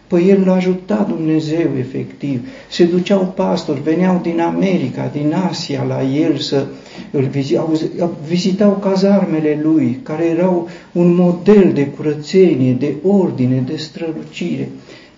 Păi 0.06 0.28
el 0.28 0.42
l-a 0.44 0.54
ajutat 0.54 1.08
Dumnezeu 1.08 1.70
efectiv. 1.78 2.48
Se 2.70 2.84
duceau 2.84 3.32
pastori, 3.36 3.82
veneau 3.82 4.20
din 4.22 4.40
America, 4.40 5.10
din 5.12 5.34
Asia 5.48 5.82
la 5.82 6.02
el 6.02 6.36
să 6.36 6.66
îl 7.10 7.22
vizitau, 7.22 7.80
vizitau 8.28 8.70
cazarmele 8.70 9.60
lui, 9.62 10.00
care 10.02 10.24
erau 10.24 10.68
un 10.92 11.14
model 11.14 11.72
de 11.72 11.86
curățenie, 11.86 12.72
de 12.72 12.94
ordine, 13.02 13.62
de 13.66 13.76
strălucire. 13.76 14.68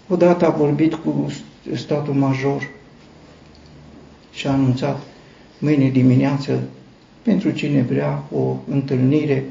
Odată 0.09 0.47
a 0.47 0.51
vorbit 0.51 0.95
cu 0.95 1.33
statul 1.75 2.15
major 2.15 2.71
și 4.33 4.47
a 4.47 4.53
anunțat 4.53 5.01
mâine 5.59 5.89
dimineață 5.89 6.61
pentru 7.23 7.51
cine 7.51 7.83
vrea 7.83 8.23
o 8.33 8.57
întâlnire, 8.71 9.45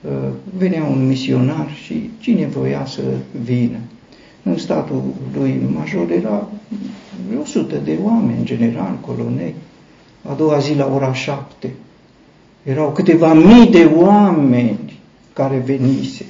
uh, 0.00 0.10
venea 0.56 0.84
un 0.84 1.06
misionar 1.06 1.70
și 1.84 2.10
cine 2.18 2.46
voia 2.46 2.86
să 2.86 3.02
vină. 3.44 3.78
În 4.42 4.58
statul 4.58 5.02
lui 5.36 5.60
major 5.74 6.10
era 6.10 6.48
100 7.40 7.76
de 7.84 7.98
oameni, 8.02 8.38
în 8.38 8.44
general, 8.44 8.98
colonei. 9.00 9.54
A 10.28 10.34
doua 10.34 10.58
zi 10.58 10.74
la 10.74 10.92
ora 10.94 11.12
șapte 11.12 11.70
erau 12.62 12.92
câteva 12.92 13.32
mii 13.34 13.66
de 13.70 13.84
oameni 13.84 15.00
care 15.32 15.62
veniseră. 15.66 16.28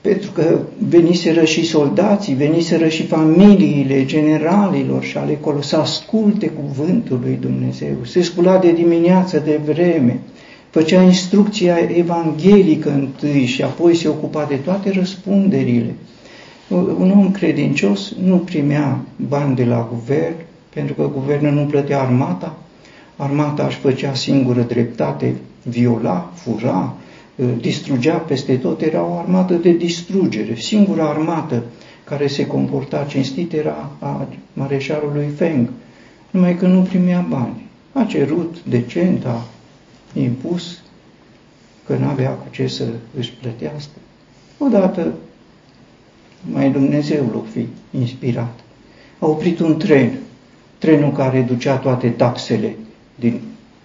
pentru 0.00 0.30
că 0.30 0.60
veniseră 0.96 1.44
și 1.44 1.66
soldații, 1.66 2.34
veniseră 2.34 2.88
și 2.88 3.06
familiile 3.06 4.04
generalilor 4.04 5.02
și 5.02 5.16
ale 5.16 5.38
acolo 5.40 5.62
să 5.62 5.76
asculte 5.76 6.46
cuvântul 6.46 7.20
lui 7.22 7.38
Dumnezeu, 7.40 7.94
se 8.04 8.22
scula 8.22 8.58
de 8.58 8.72
dimineață 8.72 9.38
de 9.38 9.60
vreme, 9.64 10.20
făcea 10.70 11.02
instrucția 11.02 11.76
evanghelică 11.96 12.90
întâi 12.90 13.44
și 13.44 13.62
apoi 13.62 13.94
se 13.94 14.08
ocupa 14.08 14.44
de 14.48 14.54
toate 14.54 14.90
răspunderile. 14.90 15.94
Un 16.98 17.12
om 17.16 17.30
credincios 17.30 18.14
nu 18.24 18.36
primea 18.36 18.98
bani 19.28 19.56
de 19.56 19.64
la 19.64 19.88
guvern, 19.90 20.34
pentru 20.74 20.94
că 20.94 21.10
guvernul 21.14 21.52
nu 21.52 21.62
plătea 21.62 22.00
armata, 22.00 22.56
armata 23.16 23.66
își 23.66 23.76
făcea 23.76 24.14
singură 24.14 24.60
dreptate, 24.60 25.34
viola, 25.62 26.32
fura, 26.34 26.94
Uh, 26.98 27.03
distrugea 27.60 28.16
peste 28.16 28.56
tot, 28.56 28.80
era 28.80 29.04
o 29.04 29.18
armată 29.18 29.54
de 29.54 29.72
distrugere. 29.72 30.54
Singura 30.54 31.08
armată 31.08 31.62
care 32.04 32.26
se 32.26 32.46
comporta 32.46 33.06
cinstit 33.08 33.52
era 33.52 33.90
a 33.98 34.28
mareșalului 34.52 35.28
Feng, 35.36 35.68
numai 36.30 36.56
că 36.56 36.66
nu 36.66 36.80
primea 36.80 37.26
bani. 37.28 37.62
A 37.92 38.04
cerut 38.04 38.56
decent, 38.68 39.24
a 39.24 39.44
impus 40.12 40.82
că 41.86 41.96
nu 41.96 42.06
avea 42.06 42.30
cu 42.30 42.46
ce 42.50 42.66
să 42.66 42.84
își 43.18 43.32
plătească. 43.32 43.98
Odată 44.58 45.12
mai 46.50 46.70
Dumnezeu 46.70 47.30
l-o 47.32 47.42
fi 47.52 47.66
inspirat. 47.98 48.60
A 49.18 49.26
oprit 49.26 49.58
un 49.58 49.78
tren, 49.78 50.18
trenul 50.78 51.12
care 51.12 51.40
ducea 51.40 51.76
toate 51.76 52.08
taxele 52.08 52.76
din 53.14 53.40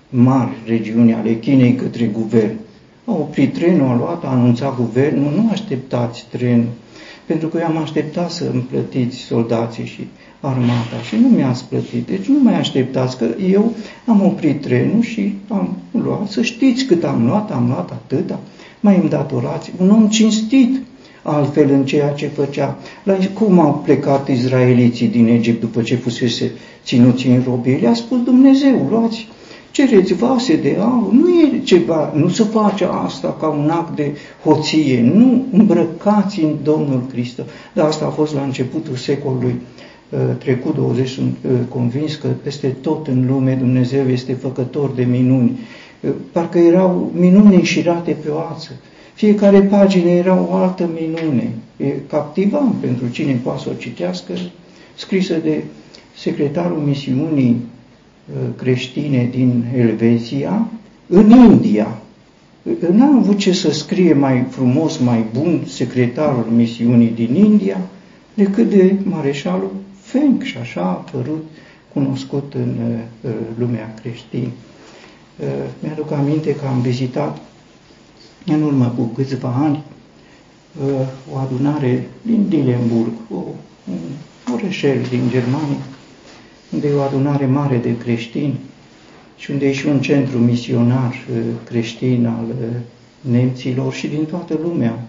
mari 0.09 0.51
regiuni 0.65 1.13
ale 1.13 1.39
Chinei 1.39 1.75
către 1.75 2.05
guvern. 2.05 2.55
A 3.09 3.11
oprit 3.11 3.53
trenul, 3.53 3.87
a 3.87 3.95
luat, 3.95 4.23
a 4.23 4.27
anunțat 4.27 4.75
guvernul, 4.75 5.31
nu 5.35 5.49
așteptați 5.51 6.25
trenul, 6.31 6.67
pentru 7.25 7.47
că 7.47 7.57
eu 7.57 7.65
am 7.65 7.77
așteptat 7.77 8.31
să 8.31 8.49
îmi 8.53 8.61
plătiți 8.61 9.17
soldații 9.17 9.85
și 9.85 10.07
armata 10.39 11.01
și 11.07 11.15
nu 11.15 11.27
mi-ați 11.27 11.65
plătit. 11.65 12.07
Deci 12.07 12.25
nu 12.25 12.39
mai 12.43 12.55
așteptați 12.55 13.17
că 13.17 13.25
eu 13.51 13.73
am 14.05 14.25
oprit 14.25 14.61
trenul 14.61 15.01
și 15.01 15.35
am 15.47 15.77
luat, 15.91 16.29
să 16.29 16.41
știți 16.41 16.83
cât 16.83 17.03
am 17.03 17.25
luat, 17.25 17.51
am 17.51 17.67
luat 17.67 17.91
atâta, 17.91 18.39
mai 18.79 18.97
îmi 19.01 19.09
datorați. 19.09 19.71
Un 19.77 19.89
om 19.89 20.07
cinstit 20.07 20.81
altfel 21.21 21.71
în 21.71 21.85
ceea 21.85 22.09
ce 22.09 22.27
făcea. 22.27 22.77
La 23.03 23.17
cum 23.33 23.59
au 23.59 23.81
plecat 23.83 24.27
izraeliții 24.27 25.07
din 25.07 25.27
Egipt 25.27 25.59
după 25.59 25.81
ce 25.81 25.95
fusese 25.95 26.51
ținuți 26.83 27.27
în 27.27 27.41
robie? 27.45 27.77
Le-a 27.81 27.93
spus 27.93 28.23
Dumnezeu, 28.23 28.87
luați 28.89 29.27
cereți 29.87 30.13
vase 30.13 30.55
de 30.55 30.77
aur, 30.79 31.11
nu 31.11 31.29
e 31.29 31.59
ceva, 31.63 32.13
nu 32.15 32.29
se 32.29 32.43
face 32.43 32.85
asta 32.85 33.37
ca 33.39 33.47
un 33.47 33.69
act 33.69 33.95
de 33.95 34.11
hoție, 34.43 35.01
nu 35.01 35.45
îmbrăcați 35.51 36.43
în 36.43 36.55
Domnul 36.63 37.03
Hristos. 37.11 37.45
Dar 37.73 37.85
asta 37.85 38.05
a 38.05 38.09
fost 38.09 38.33
la 38.33 38.41
începutul 38.41 38.95
secolului 38.95 39.55
uh, 40.09 40.19
trecut 40.37 40.75
20, 40.75 41.09
sunt 41.09 41.35
uh, 41.45 41.51
convins 41.69 42.15
că 42.15 42.27
peste 42.27 42.67
tot 42.67 43.07
în 43.07 43.25
lume 43.27 43.53
Dumnezeu 43.53 44.09
este 44.09 44.33
făcător 44.33 44.91
de 44.95 45.03
minuni. 45.03 45.59
Uh, 46.01 46.09
parcă 46.31 46.57
erau 46.57 47.11
minuni 47.15 47.55
înșirate 47.55 48.11
pe 48.11 48.29
oață. 48.29 48.71
Fiecare 49.13 49.61
pagină 49.61 50.09
era 50.09 50.45
o 50.49 50.53
altă 50.53 50.89
minune. 50.99 51.53
E 51.77 51.93
captivant 52.09 52.73
pentru 52.81 53.07
cine 53.07 53.39
poate 53.43 53.61
să 53.61 53.69
o 53.69 53.73
citească, 53.73 54.33
scrisă 54.95 55.33
de 55.43 55.63
secretarul 56.15 56.77
misiunii 56.77 57.55
Uh, 57.55 57.78
creștine 58.55 59.27
din 59.31 59.65
Elveția 59.75 60.67
în 61.07 61.29
India. 61.29 61.97
N-a 62.91 63.15
avut 63.17 63.37
ce 63.37 63.53
să 63.53 63.71
scrie 63.71 64.13
mai 64.13 64.45
frumos, 64.49 64.97
mai 64.97 65.25
bun 65.33 65.63
secretarul 65.67 66.47
misiunii 66.55 67.09
din 67.09 67.35
India 67.35 67.77
decât 68.33 68.69
de 68.69 68.95
mareșalul 69.03 69.71
Feng 70.01 70.41
și 70.41 70.57
așa 70.57 70.81
a 70.81 70.85
apărut 70.85 71.43
cunoscut 71.93 72.53
în 72.55 72.75
uh, 73.21 73.31
lumea 73.57 73.93
creștină. 74.01 74.49
Uh, 75.39 75.45
mi-aduc 75.79 76.11
aminte 76.11 76.55
că 76.55 76.65
am 76.65 76.81
vizitat 76.81 77.37
în 78.45 78.61
urmă 78.61 78.93
cu 78.97 79.03
câțiva 79.03 79.55
ani 79.63 79.83
o 81.33 81.37
adunare 81.37 82.09
din 82.21 82.45
Dillenburg, 82.49 83.11
o, 83.33 83.43
un 83.91 83.97
orășel 84.53 84.97
din 85.09 85.21
Germania, 85.29 85.77
unde 86.73 86.87
e 86.87 86.93
o 86.93 87.01
adunare 87.01 87.45
mare 87.45 87.77
de 87.77 87.97
creștini 87.97 88.59
și 89.37 89.51
unde 89.51 89.67
e 89.67 89.71
și 89.71 89.85
un 89.87 90.01
centru 90.01 90.37
misionar 90.37 91.13
uh, 91.31 91.41
creștin 91.63 92.25
al 92.25 92.45
uh, 92.45 92.75
nemților 93.21 93.93
și 93.93 94.07
din 94.07 94.25
toată 94.25 94.59
lumea. 94.63 95.07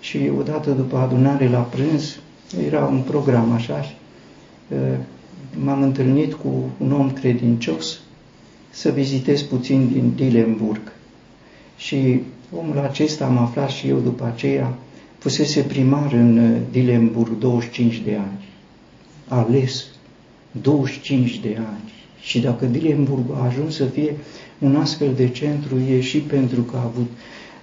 Și 0.00 0.30
odată 0.38 0.70
după 0.70 0.96
adunare 0.96 1.48
la 1.48 1.58
prânz, 1.58 2.18
era 2.66 2.84
un 2.84 3.00
program 3.00 3.52
așa, 3.52 3.82
și 3.82 3.94
uh, 4.68 4.78
m-am 5.64 5.82
întâlnit 5.82 6.34
cu 6.34 6.70
un 6.78 6.92
om 6.92 7.10
credincios 7.12 8.00
să 8.70 8.90
vizitez 8.90 9.42
puțin 9.42 9.88
din 9.92 10.12
Dillenburg. 10.16 10.92
Și 11.76 12.20
omul 12.58 12.78
acesta 12.78 13.24
am 13.24 13.38
aflat 13.38 13.68
și 13.68 13.88
eu 13.88 13.98
după 13.98 14.24
aceea, 14.24 14.74
fusese 15.18 15.60
primar 15.60 16.12
în 16.12 16.58
Dillenburg 16.70 17.38
25 17.38 18.02
de 18.04 18.14
ani, 18.14 18.44
ales 19.28 19.84
25 20.62 21.38
de 21.38 21.56
ani. 21.58 21.92
Și 22.20 22.38
dacă 22.40 22.64
Dillenburg 22.64 23.24
a 23.34 23.44
ajuns 23.44 23.74
să 23.74 23.84
fie 23.84 24.14
un 24.58 24.76
astfel 24.76 25.12
de 25.16 25.28
centru, 25.28 25.78
e 25.90 26.00
și 26.00 26.18
pentru 26.18 26.62
că 26.62 26.76
a 26.76 26.82
avut 26.84 27.10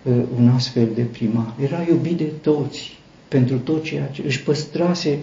uh, 0.04 0.14
un 0.40 0.48
astfel 0.48 0.88
de 0.96 1.02
primar. 1.02 1.54
Era 1.64 1.86
iubit 1.90 2.18
de 2.18 2.32
toți, 2.42 2.98
pentru 3.28 3.58
tot 3.58 3.84
ceea 3.84 4.06
ce 4.06 4.22
își 4.26 4.44
păstrase 4.44 5.18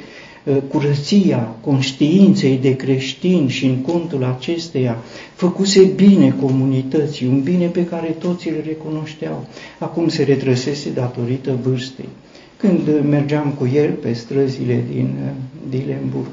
uh, 0.44 0.56
curăția 0.68 1.38
conștiinței 1.60 2.58
de 2.58 2.76
creștin 2.76 3.48
și 3.48 3.66
în 3.66 3.76
contul 3.76 4.24
acesteia 4.24 4.98
făcuse 5.34 5.82
bine 5.82 6.34
comunității, 6.40 7.26
un 7.26 7.42
bine 7.42 7.66
pe 7.66 7.84
care 7.84 8.16
toți 8.18 8.48
îl 8.48 8.62
recunoșteau. 8.66 9.46
Acum 9.78 10.08
se 10.08 10.22
retrăsese 10.22 10.90
datorită 10.90 11.58
vârstei. 11.62 12.08
Când 12.56 13.04
mergeam 13.08 13.54
cu 13.58 13.70
el 13.74 13.90
pe 13.90 14.12
străzile 14.12 14.84
din 14.92 15.14
uh, 15.24 15.30
Dillenburg, 15.70 16.30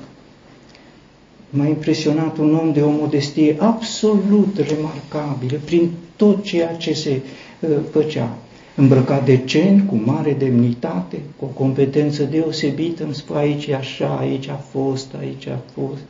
m-a 1.49 1.65
impresionat 1.67 2.37
un 2.37 2.55
om 2.55 2.73
de 2.73 2.81
o 2.81 2.89
modestie 2.89 3.55
absolut 3.59 4.57
remarcabilă 4.57 5.57
prin 5.65 5.89
tot 6.15 6.43
ceea 6.43 6.73
ce 6.75 6.93
se 6.93 7.21
uh, 7.59 7.69
făcea. 7.91 8.37
Îmbrăcat 8.75 9.25
decent, 9.25 9.87
cu 9.89 10.01
mare 10.05 10.35
demnitate, 10.39 11.17
cu 11.39 11.45
o 11.45 11.47
competență 11.47 12.23
deosebită, 12.23 13.03
îmi 13.03 13.13
spune 13.13 13.39
aici 13.39 13.65
e 13.67 13.75
așa, 13.75 14.17
aici 14.19 14.47
a 14.47 14.55
fost, 14.71 15.13
aici 15.19 15.47
a 15.47 15.59
fost. 15.73 16.01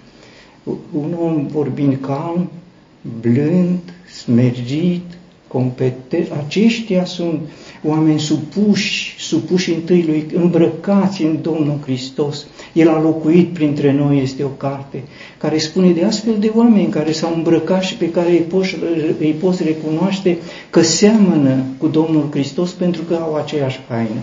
Un 0.91 1.15
om 1.19 1.47
vorbind 1.47 1.97
calm, 2.01 2.49
blând, 3.21 3.79
smergit, 4.09 5.03
competent. 5.47 6.31
Aceștia 6.45 7.05
sunt 7.05 7.39
oameni 7.83 8.19
supuși, 8.19 9.15
supuși 9.19 9.73
întâi 9.73 10.03
lui, 10.07 10.25
îmbrăcați 10.33 11.23
în 11.23 11.37
Domnul 11.41 11.79
Hristos. 11.83 12.45
El 12.73 12.89
a 12.89 13.01
locuit 13.01 13.47
printre 13.47 13.91
noi, 13.91 14.21
este 14.21 14.43
o 14.43 14.47
carte 14.47 15.03
care 15.37 15.57
spune 15.57 15.91
de 15.91 16.03
astfel 16.03 16.35
de 16.39 16.51
oameni 16.55 16.87
care 16.87 17.11
s-au 17.11 17.33
îmbrăcat 17.35 17.83
și 17.83 17.95
pe 17.95 18.11
care 18.11 18.29
îi 18.29 18.37
poți, 18.37 18.77
îi 19.19 19.35
poți 19.39 19.63
recunoaște 19.63 20.37
că 20.69 20.81
seamănă 20.81 21.63
cu 21.77 21.87
Domnul 21.87 22.27
Hristos 22.31 22.71
pentru 22.71 23.01
că 23.01 23.13
au 23.13 23.35
aceeași 23.35 23.79
haină. 23.89 24.21